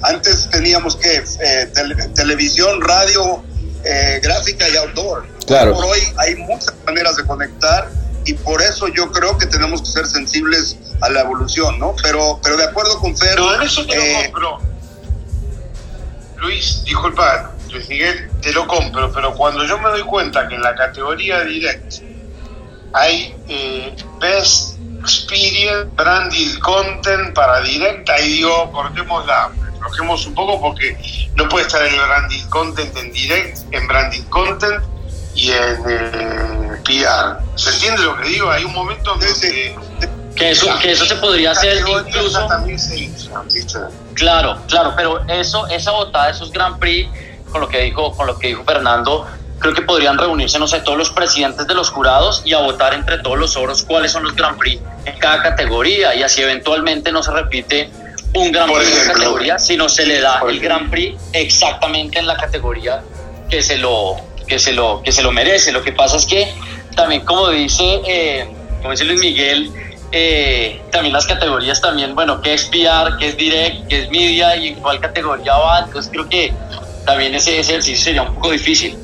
Antes 0.01 0.49
teníamos 0.49 0.95
que 0.95 1.21
eh, 1.41 1.71
televisión, 2.15 2.79
radio, 2.79 3.43
eh, 3.83 4.21
gráfica 4.23 4.69
y 4.69 4.77
outdoor. 4.77 5.27
Claro. 5.45 5.73
Por 5.73 5.85
hoy 5.85 5.99
hay 6.17 6.35
muchas 6.35 6.73
maneras 6.85 7.17
de 7.17 7.25
conectar 7.25 7.89
y 8.23 8.33
por 8.33 8.61
eso 8.61 8.87
yo 8.87 9.11
creo 9.11 9.37
que 9.37 9.45
tenemos 9.45 9.81
que 9.81 9.87
ser 9.87 10.07
sensibles 10.07 10.77
a 11.01 11.09
la 11.09 11.19
evolución, 11.19 11.77
¿no? 11.77 11.95
Pero, 12.01 12.39
pero 12.41 12.55
de 12.55 12.63
acuerdo 12.63 12.97
con 12.99 13.15
Fer. 13.17 13.37
No, 13.37 13.55
en 13.55 13.61
eso 13.63 13.85
te 13.85 13.95
lo 13.95 14.01
eh, 14.01 14.21
compro. 14.23 14.59
Luis, 16.37 16.81
disculpa, 16.85 17.51
Luis 17.71 17.89
Miguel, 17.89 18.29
te 18.41 18.53
lo 18.53 18.65
compro, 18.67 19.11
pero 19.11 19.35
cuando 19.35 19.65
yo 19.65 19.77
me 19.79 19.89
doy 19.89 20.03
cuenta 20.03 20.47
que 20.47 20.55
en 20.55 20.61
la 20.61 20.73
categoría 20.75 21.41
direct 21.41 22.14
hay 22.95 23.35
Best 24.19 24.79
Experience 25.01 25.91
Branded 25.95 26.59
Content 26.59 27.33
para 27.35 27.59
direct, 27.61 28.09
ahí 28.09 28.37
digo, 28.37 28.71
cortémosla 28.71 29.51
un 30.27 30.33
poco 30.33 30.59
porque 30.59 30.97
no 31.35 31.47
puede 31.49 31.65
estar 31.65 31.81
el 31.83 31.95
branding 31.95 32.45
content 32.49 32.97
en 32.97 33.11
direct, 33.11 33.57
en 33.71 33.87
branding 33.87 34.23
content 34.23 34.83
y 35.35 35.51
en 35.51 35.77
eh, 35.87 36.81
PR. 36.83 37.37
¿Se 37.55 37.69
entiende 37.71 38.01
lo 38.01 38.17
que 38.17 38.29
digo? 38.29 38.49
Hay 38.49 38.63
un 38.63 38.73
momento 38.73 39.11
donde... 39.11 39.75
que 40.35 40.51
eso, 40.51 40.67
que 40.81 40.91
eso 40.91 41.05
se 41.05 41.15
podría 41.15 41.51
hacer 41.51 41.77
incluso... 41.79 42.47
claro, 44.15 44.57
claro, 44.67 44.93
pero 44.95 45.23
eso, 45.27 45.67
esa 45.67 45.91
votada, 45.91 46.29
esos 46.29 46.51
Grand 46.51 46.79
Prix, 46.79 47.09
con 47.51 47.61
lo 47.61 47.67
que 47.67 47.81
dijo, 47.81 48.11
con 48.13 48.27
lo 48.27 48.39
que 48.39 48.47
dijo 48.47 48.63
Fernando, 48.63 49.27
creo 49.59 49.73
que 49.73 49.81
podrían 49.81 50.17
reunirse, 50.17 50.59
no 50.59 50.67
sé, 50.67 50.81
todos 50.81 50.97
los 50.97 51.09
presidentes 51.09 51.67
de 51.67 51.73
los 51.73 51.89
jurados 51.89 52.41
y 52.45 52.53
a 52.53 52.59
votar 52.59 52.93
entre 52.93 53.19
todos 53.19 53.37
los 53.37 53.55
oros 53.55 53.83
cuáles 53.83 54.11
son 54.11 54.23
los 54.23 54.35
Grand 54.35 54.57
Prix 54.57 54.81
en 55.05 55.17
cada 55.17 55.41
categoría 55.41 56.15
y 56.15 56.23
así 56.23 56.41
eventualmente 56.41 57.11
no 57.11 57.23
se 57.23 57.31
repite 57.31 57.89
un 58.33 58.51
Gran 58.51 58.71
Prix 58.71 59.01
en 59.01 59.13
categoría, 59.13 59.59
sino 59.59 59.87
se 59.89 60.05
le 60.05 60.19
da 60.19 60.41
el 60.47 60.59
Gran 60.59 60.89
Prix 60.89 61.19
exactamente 61.33 62.19
en 62.19 62.27
la 62.27 62.35
categoría 62.35 63.01
que 63.49 63.61
se 63.61 63.77
lo, 63.77 64.17
que 64.47 64.59
se 64.59 64.73
lo, 64.73 65.01
que 65.03 65.11
se 65.11 65.23
lo 65.23 65.31
merece. 65.31 65.71
Lo 65.71 65.81
que 65.81 65.93
pasa 65.93 66.17
es 66.17 66.25
que 66.25 66.53
también, 66.95 67.23
como 67.23 67.49
dice, 67.49 68.01
eh, 68.07 68.47
como 68.79 68.91
dice 68.91 69.05
Luis 69.05 69.19
Miguel, 69.19 69.71
eh, 70.11 70.81
también 70.91 71.13
las 71.13 71.25
categorías 71.25 71.81
también, 71.81 72.15
bueno, 72.15 72.41
qué 72.41 72.53
es 72.53 72.65
PR, 72.65 73.17
qué 73.19 73.29
es 73.29 73.37
direct, 73.37 73.87
qué 73.87 74.03
es 74.03 74.09
media 74.09 74.55
y 74.55 74.69
en 74.69 74.75
cuál 74.75 74.99
categoría 74.99 75.55
va. 75.57 75.79
Entonces 75.79 76.11
creo 76.11 76.27
que 76.27 76.53
también 77.05 77.35
ese 77.35 77.59
ejercicio 77.59 78.03
sería 78.03 78.23
un 78.23 78.35
poco 78.35 78.51
difícil. 78.51 78.97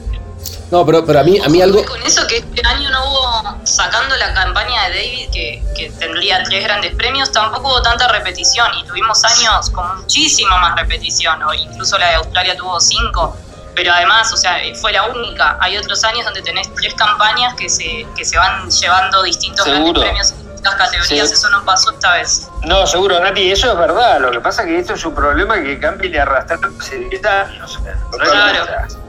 No, 0.71 0.85
pero, 0.85 1.05
pero 1.05 1.19
a 1.19 1.23
mí, 1.23 1.39
a 1.39 1.49
mí 1.49 1.61
algo... 1.61 1.85
Con 1.85 2.01
eso 2.03 2.25
que 2.27 2.37
este 2.37 2.65
año 2.65 2.89
no 2.89 3.03
hubo, 3.05 3.57
sacando 3.65 4.15
la 4.15 4.33
campaña 4.33 4.87
de 4.87 4.95
David, 4.95 5.29
que, 5.31 5.63
que 5.75 5.91
tendría 5.91 6.41
tres 6.43 6.63
grandes 6.63 6.95
premios, 6.95 7.31
tampoco 7.31 7.67
hubo 7.67 7.81
tanta 7.81 8.07
repetición 8.07 8.67
y 8.79 8.85
tuvimos 8.85 9.23
años 9.25 9.69
con 9.69 9.97
muchísima 9.97 10.57
más 10.57 10.75
repetición, 10.77 11.43
o 11.43 11.53
incluso 11.53 11.97
la 11.97 12.09
de 12.09 12.15
Australia 12.15 12.55
tuvo 12.55 12.79
cinco, 12.79 13.35
pero 13.75 13.91
además, 13.93 14.31
o 14.31 14.37
sea, 14.37 14.57
fue 14.79 14.93
la 14.93 15.03
única. 15.03 15.57
Hay 15.59 15.77
otros 15.77 16.03
años 16.05 16.23
donde 16.23 16.41
tenés 16.41 16.73
tres 16.75 16.93
campañas 16.93 17.53
que 17.55 17.69
se, 17.69 18.07
que 18.15 18.23
se 18.23 18.37
van 18.37 18.69
llevando 18.69 19.23
distintos 19.23 19.65
grandes 19.65 19.93
premios 19.93 20.33
las 20.63 20.75
categorías, 20.75 21.31
eso 21.31 21.49
no 21.49 21.65
pasó 21.65 21.91
esta 21.91 22.13
vez. 22.13 22.47
No, 22.63 22.85
seguro, 22.85 23.19
Nati, 23.19 23.51
eso 23.51 23.71
es 23.71 23.77
verdad. 23.77 24.19
Lo 24.21 24.31
que 24.31 24.39
pasa 24.39 24.61
es 24.61 24.67
que 24.67 24.79
esto 24.79 24.93
es 24.93 25.03
un 25.05 25.15
problema 25.15 25.55
que 25.55 25.79
cambia 25.79 26.09
y 26.09 26.17
arrastrar 26.17 26.59
hace 26.79 26.97
10 26.99 27.25
años. 27.25 27.79
Claro. 28.11 29.00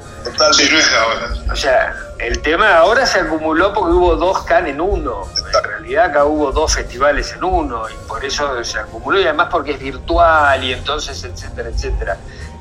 Sí, 0.53 0.69
no 0.71 0.79
es 0.79 0.91
ahora. 0.93 1.53
O 1.53 1.57
sea, 1.57 1.95
el 2.19 2.41
tema 2.41 2.77
ahora 2.77 3.07
se 3.07 3.21
acumuló 3.21 3.73
porque 3.73 3.93
hubo 3.93 4.17
dos 4.17 4.43
CAN 4.43 4.67
en 4.67 4.81
uno. 4.81 5.27
En 5.37 5.65
realidad 5.65 6.07
acá 6.07 6.25
hubo 6.25 6.53
dos 6.53 6.75
festivales 6.75 7.33
en 7.33 7.45
uno 7.45 7.89
y 7.89 8.09
por 8.09 8.25
eso 8.25 8.63
se 8.65 8.79
acumuló 8.79 9.19
y 9.19 9.25
además 9.25 9.49
porque 9.51 9.73
es 9.73 9.81
virtual 9.81 10.63
y 10.63 10.73
entonces, 10.73 11.23
etcétera, 11.25 11.69
etcétera. 11.69 12.17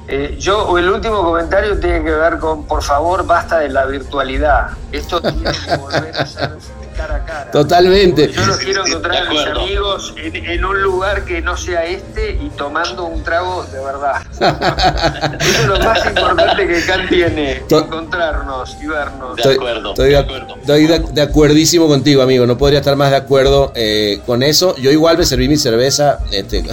Eh, 0.07 0.35
yo, 0.39 0.77
el 0.77 0.89
último 0.89 1.23
comentario 1.23 1.79
tiene 1.79 2.03
que 2.03 2.11
ver 2.11 2.39
con, 2.39 2.65
por 2.65 2.81
favor, 2.81 3.25
basta 3.25 3.59
de 3.59 3.69
la 3.69 3.85
virtualidad. 3.85 4.71
Esto 4.91 5.21
tiene 5.21 5.51
que 5.51 5.77
volver 5.77 6.15
a 6.17 6.25
ser 6.25 6.57
cara 7.01 7.15
a 7.15 7.25
cara. 7.25 7.51
Totalmente. 7.51 8.31
Yo 8.31 8.45
los 8.45 8.57
quiero 8.57 8.85
encontrar 8.85 9.27
a 9.27 9.29
mis 9.29 9.41
amigos 9.45 10.13
en, 10.17 10.35
en 10.35 10.65
un 10.65 10.81
lugar 10.81 11.25
que 11.25 11.41
no 11.41 11.57
sea 11.57 11.85
este 11.85 12.31
y 12.41 12.49
tomando 12.57 13.05
un 13.05 13.23
trago 13.23 13.63
de 13.71 13.79
verdad. 13.83 14.21
Eso 15.39 15.61
es 15.61 15.67
lo 15.67 15.79
más 15.79 16.05
importante 16.05 16.67
que 16.67 16.85
Can 16.85 17.07
tiene, 17.09 17.63
To- 17.67 17.79
encontrarnos 17.79 18.77
y 18.81 18.87
vernos. 18.87 19.37
Estoy, 19.37 19.57
estoy 19.89 20.09
de, 20.11 20.19
estoy 20.61 20.87
de- 20.87 20.99
de 21.11 21.21
acuerdísimo 21.21 21.87
contigo, 21.87 22.21
amigo. 22.21 22.45
No 22.45 22.57
podría 22.57 22.79
estar 22.79 22.95
más 22.95 23.11
de 23.11 23.17
acuerdo 23.17 23.71
eh, 23.75 24.21
con 24.25 24.43
eso. 24.43 24.75
Yo 24.77 24.91
igual 24.91 25.17
me 25.17 25.25
serví 25.25 25.47
mi 25.49 25.57
cerveza. 25.57 26.19
Este, 26.31 26.63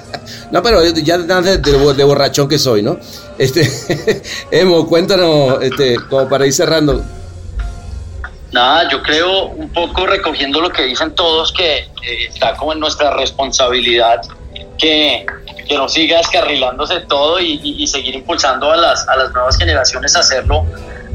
no, 0.50 0.62
pero 0.62 0.84
ya 0.84 1.18
de, 1.18 1.58
de 1.58 2.04
borrachón 2.04 2.48
que 2.48 2.58
soy, 2.58 2.82
¿no? 2.82 2.98
Este, 3.38 3.70
Emo, 4.50 4.86
cuéntanos, 4.86 5.62
este, 5.62 5.96
como 6.08 6.28
para 6.28 6.46
ir 6.46 6.52
cerrando. 6.52 7.02
Nada, 8.52 8.88
yo 8.90 9.02
creo 9.02 9.46
un 9.46 9.70
poco 9.72 10.06
recogiendo 10.06 10.60
lo 10.60 10.70
que 10.70 10.84
dicen 10.84 11.14
todos, 11.14 11.52
que 11.52 11.78
eh, 11.78 11.88
está 12.28 12.54
como 12.54 12.72
en 12.72 12.80
nuestra 12.80 13.14
responsabilidad 13.14 14.22
que, 14.78 15.26
que 15.68 15.76
no 15.76 15.88
siga 15.88 16.18
descarrilándose 16.18 17.00
todo 17.00 17.40
y, 17.40 17.86
seguir 17.86 18.14
impulsando 18.14 18.70
a 18.70 18.76
las, 18.76 19.06
a 19.08 19.16
las 19.16 19.32
nuevas 19.32 19.58
generaciones 19.58 20.16
a 20.16 20.20
hacerlo 20.20 20.64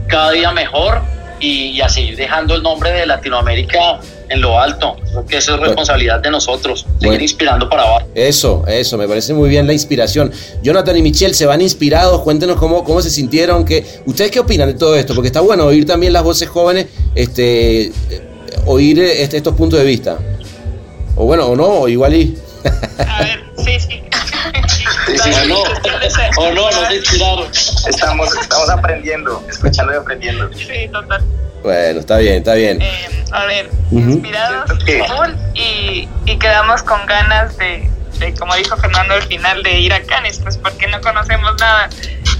cada 0.07 0.31
día 0.31 0.51
mejor 0.51 1.01
y, 1.39 1.69
y 1.69 1.81
a 1.81 1.89
seguir 1.89 2.15
dejando 2.15 2.55
el 2.55 2.61
nombre 2.61 2.91
de 2.91 3.05
Latinoamérica 3.05 3.99
en 4.33 4.41
lo 4.41 4.59
alto. 4.59 4.95
Creo 5.09 5.25
que 5.25 5.37
eso 5.37 5.55
es 5.55 5.59
responsabilidad 5.61 6.19
de 6.19 6.31
nosotros, 6.31 6.81
seguir 6.81 7.07
Bueno. 7.07 7.23
inspirando 7.23 7.69
para 7.69 7.83
abajo. 7.83 8.07
Eso, 8.15 8.63
eso, 8.67 8.97
me 8.97 9.07
parece 9.07 9.33
muy 9.33 9.49
bien 9.49 9.65
la 9.67 9.73
inspiración. 9.73 10.31
Jonathan 10.61 10.97
y 10.97 11.01
Michelle, 11.01 11.33
¿se 11.33 11.45
van 11.45 11.61
inspirados? 11.61 12.21
Cuéntenos 12.21 12.57
cómo, 12.57 12.83
cómo 12.83 13.01
se 13.01 13.09
sintieron. 13.09 13.63
Que, 13.63 13.85
¿Ustedes 14.05 14.31
qué 14.31 14.39
opinan 14.39 14.67
de 14.67 14.73
todo 14.73 14.95
esto? 14.95 15.13
Porque 15.15 15.27
está 15.27 15.41
bueno 15.41 15.65
oír 15.65 15.85
también 15.85 16.11
las 16.13 16.23
voces 16.23 16.49
jóvenes, 16.49 16.87
este, 17.15 17.83
eh, 17.85 17.91
oír 18.65 18.99
este, 18.99 19.37
estos 19.37 19.55
puntos 19.55 19.79
de 19.79 19.85
vista. 19.85 20.17
O 21.15 21.25
bueno, 21.25 21.45
o 21.45 21.55
no, 21.55 21.65
o 21.67 21.87
igual 21.87 22.13
y... 22.15 22.37
A 23.07 23.21
ver, 23.23 23.39
sí, 23.57 23.79
sí. 23.79 24.03
O 25.13 25.47
no, 25.47 25.61
o 26.37 26.51
no, 26.53 26.71
no 26.71 26.87
se 26.87 26.95
inspiraron. 26.95 27.47
Estamos, 27.87 28.29
estamos 28.41 28.69
aprendiendo, 28.69 29.43
escuchando 29.47 29.93
y 29.93 29.97
aprendiendo. 29.97 30.49
Sí, 30.53 30.87
total. 30.91 31.23
Bueno, 31.63 32.01
está 32.01 32.17
bien, 32.17 32.35
está 32.35 32.53
bien. 32.55 32.79
A 33.31 33.45
ver, 33.45 33.69
inspirados 33.91 34.69
full 34.69 35.29
y, 35.55 36.07
y 36.25 36.37
quedamos 36.37 36.83
con 36.83 37.05
ganas 37.05 37.57
de, 37.57 37.89
de, 38.19 38.33
como 38.35 38.53
dijo 38.55 38.75
Fernando 38.77 39.13
al 39.13 39.23
final, 39.23 39.63
de 39.63 39.79
ir 39.79 39.93
a 39.93 40.03
Cannes, 40.03 40.39
pues 40.39 40.57
porque 40.57 40.87
no 40.87 40.99
conocemos 41.01 41.53
nada. 41.59 41.89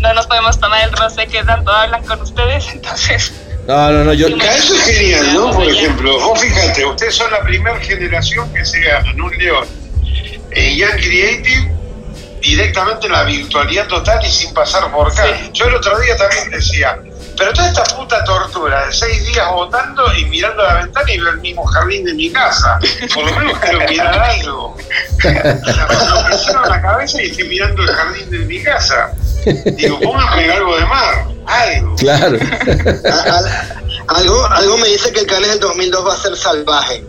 No 0.01 0.13
nos 0.13 0.27
podemos 0.27 0.59
tomar 0.59 0.83
el 0.83 0.91
rosé 0.91 1.27
que 1.27 1.43
tanto 1.43 1.71
hablan 1.71 2.03
con 2.03 2.21
ustedes, 2.21 2.67
entonces... 2.73 3.33
No, 3.65 3.91
no, 3.91 4.03
no, 4.03 4.13
yo... 4.13 4.27
Eso 4.27 4.75
es 4.75 4.83
genial, 4.83 5.33
¿no? 5.33 5.51
Por 5.51 5.69
ejemplo, 5.69 6.19
vos 6.19 6.41
fíjate, 6.41 6.85
ustedes 6.85 7.15
son 7.15 7.31
la 7.31 7.41
primera 7.41 7.79
generación 7.79 8.53
que 8.53 8.65
se 8.65 8.81
ganan 8.81 9.19
un 9.21 9.37
león 9.37 9.65
en 10.51 10.77
Young 10.77 10.97
Creative 10.97 11.71
directamente 12.41 13.07
en 13.07 13.13
la 13.13 13.23
virtualidad 13.23 13.87
total 13.87 14.19
y 14.25 14.29
sin 14.29 14.53
pasar 14.53 14.91
por 14.91 15.09
acá. 15.09 15.25
Yo 15.53 15.65
el 15.65 15.75
otro 15.75 15.97
día 15.99 16.17
también 16.17 16.49
decía, 16.51 16.99
pero 17.37 17.53
toda 17.53 17.67
esta 17.67 17.83
puta 17.95 18.23
tortura 18.23 18.85
de 18.85 18.93
seis 18.93 19.25
días 19.25 19.47
votando 19.51 20.03
y 20.15 20.25
mirando 20.25 20.61
a 20.63 20.73
la 20.73 20.81
ventana 20.83 21.11
y 21.11 21.19
veo 21.19 21.29
el 21.29 21.39
mismo 21.39 21.65
jardín 21.65 22.05
de 22.05 22.13
mi 22.13 22.31
casa. 22.31 22.79
Por 23.13 23.25
lo 23.25 23.37
menos 23.39 23.57
quiero 23.59 23.79
mirar 23.89 24.19
algo. 24.19 24.75
O 24.75 25.21
sea, 25.21 25.59
lo 26.09 26.25
que 26.29 26.35
hicieron 26.35 26.69
la 26.69 26.81
cabeza 26.81 27.21
y 27.21 27.29
estoy 27.31 27.47
mirando 27.47 27.81
el 27.83 27.89
jardín 27.89 28.29
de 28.29 28.39
mi 28.39 28.63
casa. 28.63 29.11
Digo, 29.45 29.99
pónganme 29.99 30.51
algo 30.51 30.75
de 30.77 30.85
mar, 30.85 31.25
algo. 31.47 31.95
Claro. 31.97 32.37
Algo, 34.07 34.45
algo 34.47 34.77
me 34.77 34.87
dice 34.89 35.11
que 35.11 35.21
el 35.21 35.27
Cannes 35.27 35.49
del 35.51 35.59
2002 35.59 36.07
va 36.07 36.13
a 36.13 36.17
ser 36.17 36.35
salvaje. 36.35 37.03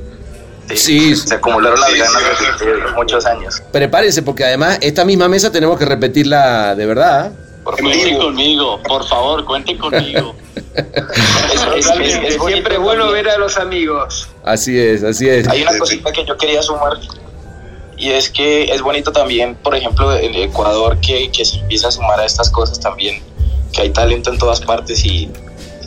Sí. 0.75 1.15
Se 1.15 1.35
acumularon 1.35 1.79
las 1.79 1.91
Sí, 1.91 1.99
ganas 1.99 2.23
sí, 2.59 2.65
de, 2.65 2.77
de 2.77 2.89
muchos 2.93 3.27
años. 3.27 3.63
Prepárense, 3.71 4.23
porque 4.23 4.45
además 4.45 4.79
esta 4.81 5.05
misma 5.05 5.29
mesa 5.29 5.53
tenemos 5.53 5.79
que 5.79 5.85
repetirla 5.85 6.75
de 6.75 6.87
verdad. 6.87 7.27
¿eh? 7.27 7.31
Por 7.65 7.81
Cuenten 7.81 8.19
conmigo, 8.19 8.81
por 8.83 9.09
favor, 9.09 9.45
cuenten 9.45 9.79
conmigo. 9.79 10.35
Totalmente, 10.75 12.31
siempre 12.33 12.75
es 12.75 12.81
bueno 12.81 13.11
ver 13.11 13.29
a 13.29 13.39
los 13.39 13.57
amigos. 13.57 14.29
Así 14.45 14.79
es, 14.79 15.03
así 15.03 15.29
es. 15.29 15.49
Hay 15.49 15.63
una 15.63 15.79
cosita 15.79 16.13
que 16.13 16.25
yo 16.27 16.37
quería 16.37 16.63
sumar 16.63 16.99
y 17.97 18.11
es 18.11 18.29
que 18.29 18.65
es 18.65 18.83
bonito 18.83 19.13
también, 19.13 19.55
por 19.55 19.75
ejemplo, 19.75 20.15
en 20.15 20.35
Ecuador 20.35 20.99
que, 21.01 21.31
que 21.31 21.45
se 21.45 21.59
empieza 21.59 21.89
a 21.89 21.91
sumar 21.91 22.21
a 22.21 22.27
estas 22.27 22.51
cosas 22.51 22.79
también, 22.81 23.23
que 23.73 23.83
hay 23.83 23.91
talento 23.91 24.31
en 24.31 24.39
todas 24.39 24.61
partes 24.61 25.05
y, 25.05 25.31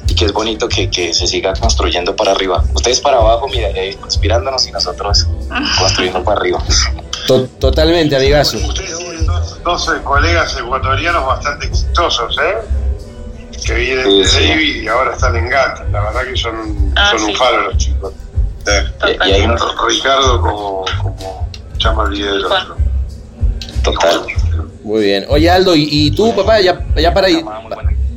y 0.07 0.15
que 0.15 0.25
es 0.25 0.33
bonito 0.33 0.67
que, 0.69 0.89
que 0.89 1.13
se 1.13 1.27
siga 1.27 1.53
construyendo 1.53 2.15
para 2.15 2.31
arriba. 2.31 2.63
Ustedes 2.73 3.01
para 3.01 3.17
abajo, 3.17 3.47
mira, 3.49 3.69
inspirándonos 3.85 4.67
y 4.67 4.71
nosotros 4.71 5.27
construyendo 5.77 6.23
para 6.23 6.39
arriba. 6.39 6.63
To- 7.27 7.47
totalmente, 7.59 8.15
amigazo. 8.15 8.57
Ustedes 8.57 8.97
tienen 8.97 9.25
dos, 9.25 9.61
dos, 9.63 9.91
colegas 10.03 10.57
ecuatorianos 10.57 11.25
bastante 11.27 11.67
exitosos, 11.67 12.37
¿eh? 12.41 12.57
Que 13.65 13.73
vienen 13.73 14.05
Sí, 14.05 14.17
de 14.19 14.25
sí. 14.27 14.47
David 14.49 14.81
y 14.83 14.87
ahora 14.87 15.13
están 15.13 15.35
en 15.35 15.49
GAT. 15.49 15.89
La 15.91 16.01
verdad 16.01 16.21
que 16.23 16.37
son, 16.37 16.93
Ah, 16.95 17.09
son 17.11 17.19
sí. 17.19 17.25
un 17.31 17.35
faro 17.35 17.61
los 17.63 17.77
chicos. 17.77 18.13
Y, 19.07 19.29
y 19.29 19.31
hay 19.33 19.41
un 19.45 19.57
Ricardo 19.87 20.41
como, 20.41 20.85
como 21.01 21.49
ya 21.79 21.91
me 21.93 21.99
olvidé 22.03 22.31
del 22.31 22.45
otro. 22.45 22.75
total. 23.83 24.25
Muy 24.83 25.03
bien. 25.03 25.25
Oye, 25.29 25.49
Aldo, 25.49 25.75
¿y, 25.75 25.87
y 25.89 26.11
tú, 26.11 26.33
papá, 26.35 26.59
ya, 26.61 26.85
ya 26.95 27.13
para, 27.13 27.29
ir, 27.29 27.43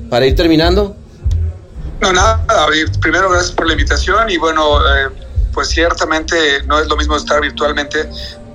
para 0.08 0.26
ir 0.26 0.34
terminando? 0.36 0.94
No, 2.00 2.12
nada, 2.12 2.44
primero 3.00 3.28
gracias 3.28 3.52
por 3.52 3.66
la 3.66 3.72
invitación 3.72 4.30
y 4.30 4.38
bueno, 4.38 4.78
eh, 4.80 5.08
pues 5.52 5.68
ciertamente 5.68 6.62
no 6.66 6.78
es 6.78 6.86
lo 6.88 6.96
mismo 6.96 7.16
estar 7.16 7.40
virtualmente, 7.40 8.08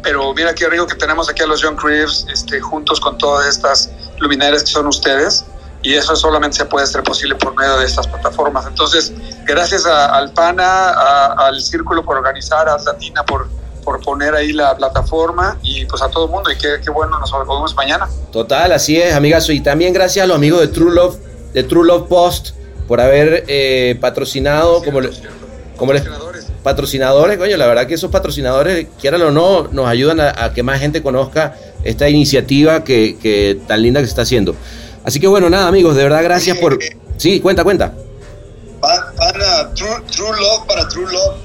pero 0.06 0.34
mira 0.36 0.54
qué 0.54 0.70
rico 0.70 0.86
que 0.86 0.96
tenemos 0.96 1.28
aquí 1.30 1.41
a 1.41 1.48
los 1.48 1.62
John 1.63 1.76
Creeves 1.76 2.26
este, 2.32 2.62
juntos 2.62 3.00
con 3.00 3.18
todas 3.18 3.48
estas 3.48 3.89
luminarias 4.20 4.63
que 4.63 4.70
son 4.72 4.86
ustedes 4.88 5.44
y 5.82 5.96
eso 5.96 6.15
solamente 6.15 6.58
se 6.58 6.65
puede 6.65 6.84
hacer 6.86 7.02
posible 7.04 7.34
por 7.36 7.56
medio 7.56 7.78
de 7.78 7.86
estas 7.86 8.08
plataformas. 8.08 8.65
Entonces, 8.68 9.12
gracias 9.46 9.86
a- 9.88 10.15
al 10.15 10.32
PANA, 10.32 10.89
a- 10.91 11.48
al 11.48 11.60
Círculo 11.60 12.06
por 12.06 12.18
organizar, 12.18 12.70
a 12.70 12.78
Latina 12.78 13.24
por, 13.26 13.48
por 13.84 14.00
poner 14.02 14.36
ahí 14.36 14.54
la 14.54 14.76
plataforma 14.78 15.58
y 15.63 15.86
pues 15.86 16.02
a 16.04 16.10
todo 16.10 16.26
el 16.26 16.32
mundo 16.32 16.52
y 16.52 16.56
qué, 16.58 16.80
qué 16.84 16.89
bueno, 16.91 17.20
nos 17.20 17.32
vemos 17.32 17.76
mañana. 17.76 18.08
Total, 18.32 18.72
así 18.74 19.00
es, 19.02 19.13
amigazo. 19.15 19.52
Y 19.52 19.62
también 19.62 19.91
gracias 19.94 20.24
a 20.24 20.28
los 20.28 20.36
amigos 20.38 20.62
de 20.62 20.68
True 20.68 20.94
Love, 20.94 21.18
de 21.54 21.63
True 21.63 21.86
Love 21.88 22.08
Post, 22.08 22.50
por 22.88 23.02
haber 23.02 23.44
eh, 23.48 23.98
patrocinado, 24.00 24.84
como, 24.84 25.02
le- 25.02 25.12
como 25.78 25.94
les 25.94 26.04
patrocinadores, 26.65 27.38
coño, 27.38 27.56
la 27.58 27.67
verdad 27.67 27.86
que 27.88 27.93
esos 27.93 28.10
patrocinadores, 28.12 28.88
quieran 28.99 29.21
o 29.21 29.32
no, 29.32 29.69
nos 29.71 29.88
ayudan 29.88 30.19
a, 30.19 30.34
a 30.45 30.51
que 30.51 30.63
más 30.63 30.80
gente 30.82 31.01
conozca 31.04 31.56
esta 31.84 32.10
iniciativa 32.10 32.84
que, 32.84 33.17
que 33.21 33.60
tan 33.67 33.82
linda 33.84 33.99
que 34.01 34.08
se 34.08 34.10
está 34.10 34.23
haciendo. 34.23 34.56
Así 35.04 35.19
que 35.19 35.28
bueno, 35.28 35.47
nada, 35.49 35.67
amigos, 35.67 35.95
de 35.95 36.01
verdad, 36.04 36.23
gracias 36.23 36.58
por... 36.58 36.80
Sí, 37.17 37.39
cuenta, 37.39 37.63
cuenta. 37.63 37.93
Pa- 38.82 39.13
Para 39.15 39.71
true, 39.75 39.89
true 40.12 40.32
Love 40.32 40.65
para 40.67 40.88
True 40.89 41.06
Love. 41.06 41.36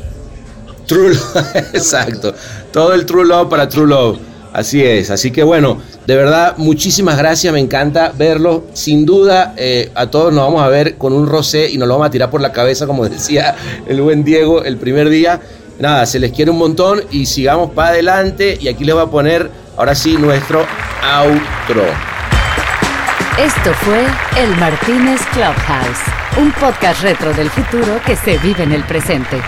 True 0.86 1.08
Love, 1.14 1.56
exacto. 1.74 2.34
Todo 2.72 2.94
el 2.94 3.04
True 3.04 3.26
Love 3.26 3.48
para 3.50 3.68
True 3.68 3.86
Love. 3.86 4.18
Así 4.52 4.84
es. 4.84 5.10
Así 5.10 5.30
que 5.30 5.42
bueno, 5.42 5.78
de 6.06 6.16
verdad, 6.16 6.56
muchísimas 6.56 7.16
gracias. 7.16 7.52
Me 7.52 7.60
encanta 7.60 8.12
verlo. 8.16 8.64
Sin 8.72 9.06
duda, 9.06 9.54
eh, 9.56 9.90
a 9.94 10.06
todos 10.06 10.32
nos 10.32 10.44
vamos 10.44 10.62
a 10.62 10.68
ver 10.68 10.96
con 10.96 11.12
un 11.12 11.26
rosé 11.26 11.70
y 11.70 11.78
nos 11.78 11.88
lo 11.88 11.94
vamos 11.94 12.08
a 12.08 12.10
tirar 12.10 12.30
por 12.30 12.40
la 12.40 12.52
cabeza, 12.52 12.86
como 12.86 13.08
decía 13.08 13.54
el 13.86 14.00
buen 14.02 14.24
Diego 14.24 14.62
el 14.64 14.76
primer 14.76 15.08
día. 15.08 15.40
Nada, 15.78 16.04
se 16.04 16.18
les 16.18 16.32
quiere 16.32 16.50
un 16.50 16.58
montón 16.58 17.02
y 17.10 17.26
sigamos 17.26 17.70
para 17.70 17.90
adelante. 17.90 18.58
Y 18.60 18.68
aquí 18.68 18.84
les 18.84 18.94
voy 18.94 19.04
a 19.04 19.06
poner, 19.06 19.50
ahora 19.76 19.94
sí, 19.94 20.16
nuestro 20.18 20.66
outro. 21.02 21.82
Esto 23.38 23.72
fue 23.72 24.04
El 24.36 24.54
Martínez 24.56 25.20
Clubhouse, 25.32 26.00
un 26.38 26.52
podcast 26.52 27.02
retro 27.02 27.32
del 27.32 27.48
futuro 27.48 27.98
que 28.04 28.14
se 28.14 28.36
vive 28.38 28.64
en 28.64 28.72
el 28.72 28.84
presente. 28.84 29.40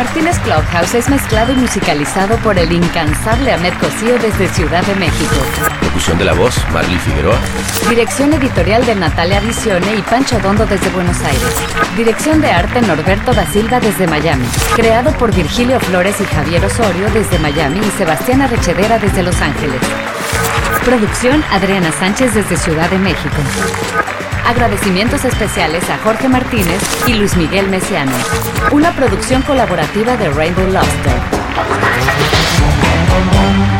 Martínez 0.00 0.38
Clubhouse 0.38 0.94
es 0.94 1.10
mezclado 1.10 1.52
y 1.52 1.56
musicalizado 1.56 2.38
por 2.38 2.58
el 2.58 2.72
incansable 2.72 3.52
Ahmed 3.52 3.74
Cosío 3.74 4.18
desde 4.18 4.48
Ciudad 4.48 4.82
de 4.86 4.94
México. 4.94 5.34
Locución 5.82 6.16
de 6.16 6.24
la 6.24 6.32
voz, 6.32 6.56
Marley 6.72 6.96
Figueroa. 6.96 7.36
Dirección 7.90 8.32
editorial 8.32 8.86
de 8.86 8.94
Natalia 8.94 9.40
Visione 9.40 9.96
y 9.96 10.00
Pancho 10.00 10.38
Dondo 10.40 10.64
desde 10.64 10.88
Buenos 10.88 11.20
Aires. 11.20 11.54
Dirección 11.98 12.40
de 12.40 12.50
arte 12.50 12.80
Norberto 12.80 13.34
da 13.34 13.44
Silva 13.44 13.78
desde 13.78 14.06
Miami. 14.06 14.46
Creado 14.74 15.12
por 15.18 15.34
Virgilio 15.34 15.78
Flores 15.80 16.18
y 16.18 16.24
Javier 16.34 16.64
Osorio 16.64 17.10
desde 17.12 17.38
Miami 17.38 17.80
y 17.80 17.98
Sebastián 17.98 18.40
Arrechedera 18.40 18.98
desde 18.98 19.22
Los 19.22 19.38
Ángeles. 19.42 19.82
Producción 20.82 21.44
Adriana 21.50 21.92
Sánchez 21.92 22.32
desde 22.32 22.56
Ciudad 22.56 22.88
de 22.88 22.98
México. 23.00 23.36
Agradecimientos 24.46 25.24
especiales 25.24 25.88
a 25.90 25.98
Jorge 25.98 26.28
Martínez 26.28 26.80
y 27.06 27.14
Luis 27.14 27.36
Miguel 27.36 27.68
Mesiano. 27.68 28.12
Una 28.72 28.94
producción 28.94 29.42
colaborativa 29.42 30.16
de 30.16 30.28
Rainbow 30.30 30.66
Lobster. 30.66 31.12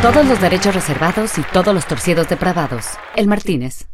Todos 0.01 0.25
los 0.25 0.41
derechos 0.41 0.73
reservados 0.73 1.37
y 1.37 1.43
todos 1.43 1.73
los 1.73 1.85
torcidos 1.85 2.27
depravados. 2.27 2.85
El 3.15 3.27
Martínez. 3.27 3.87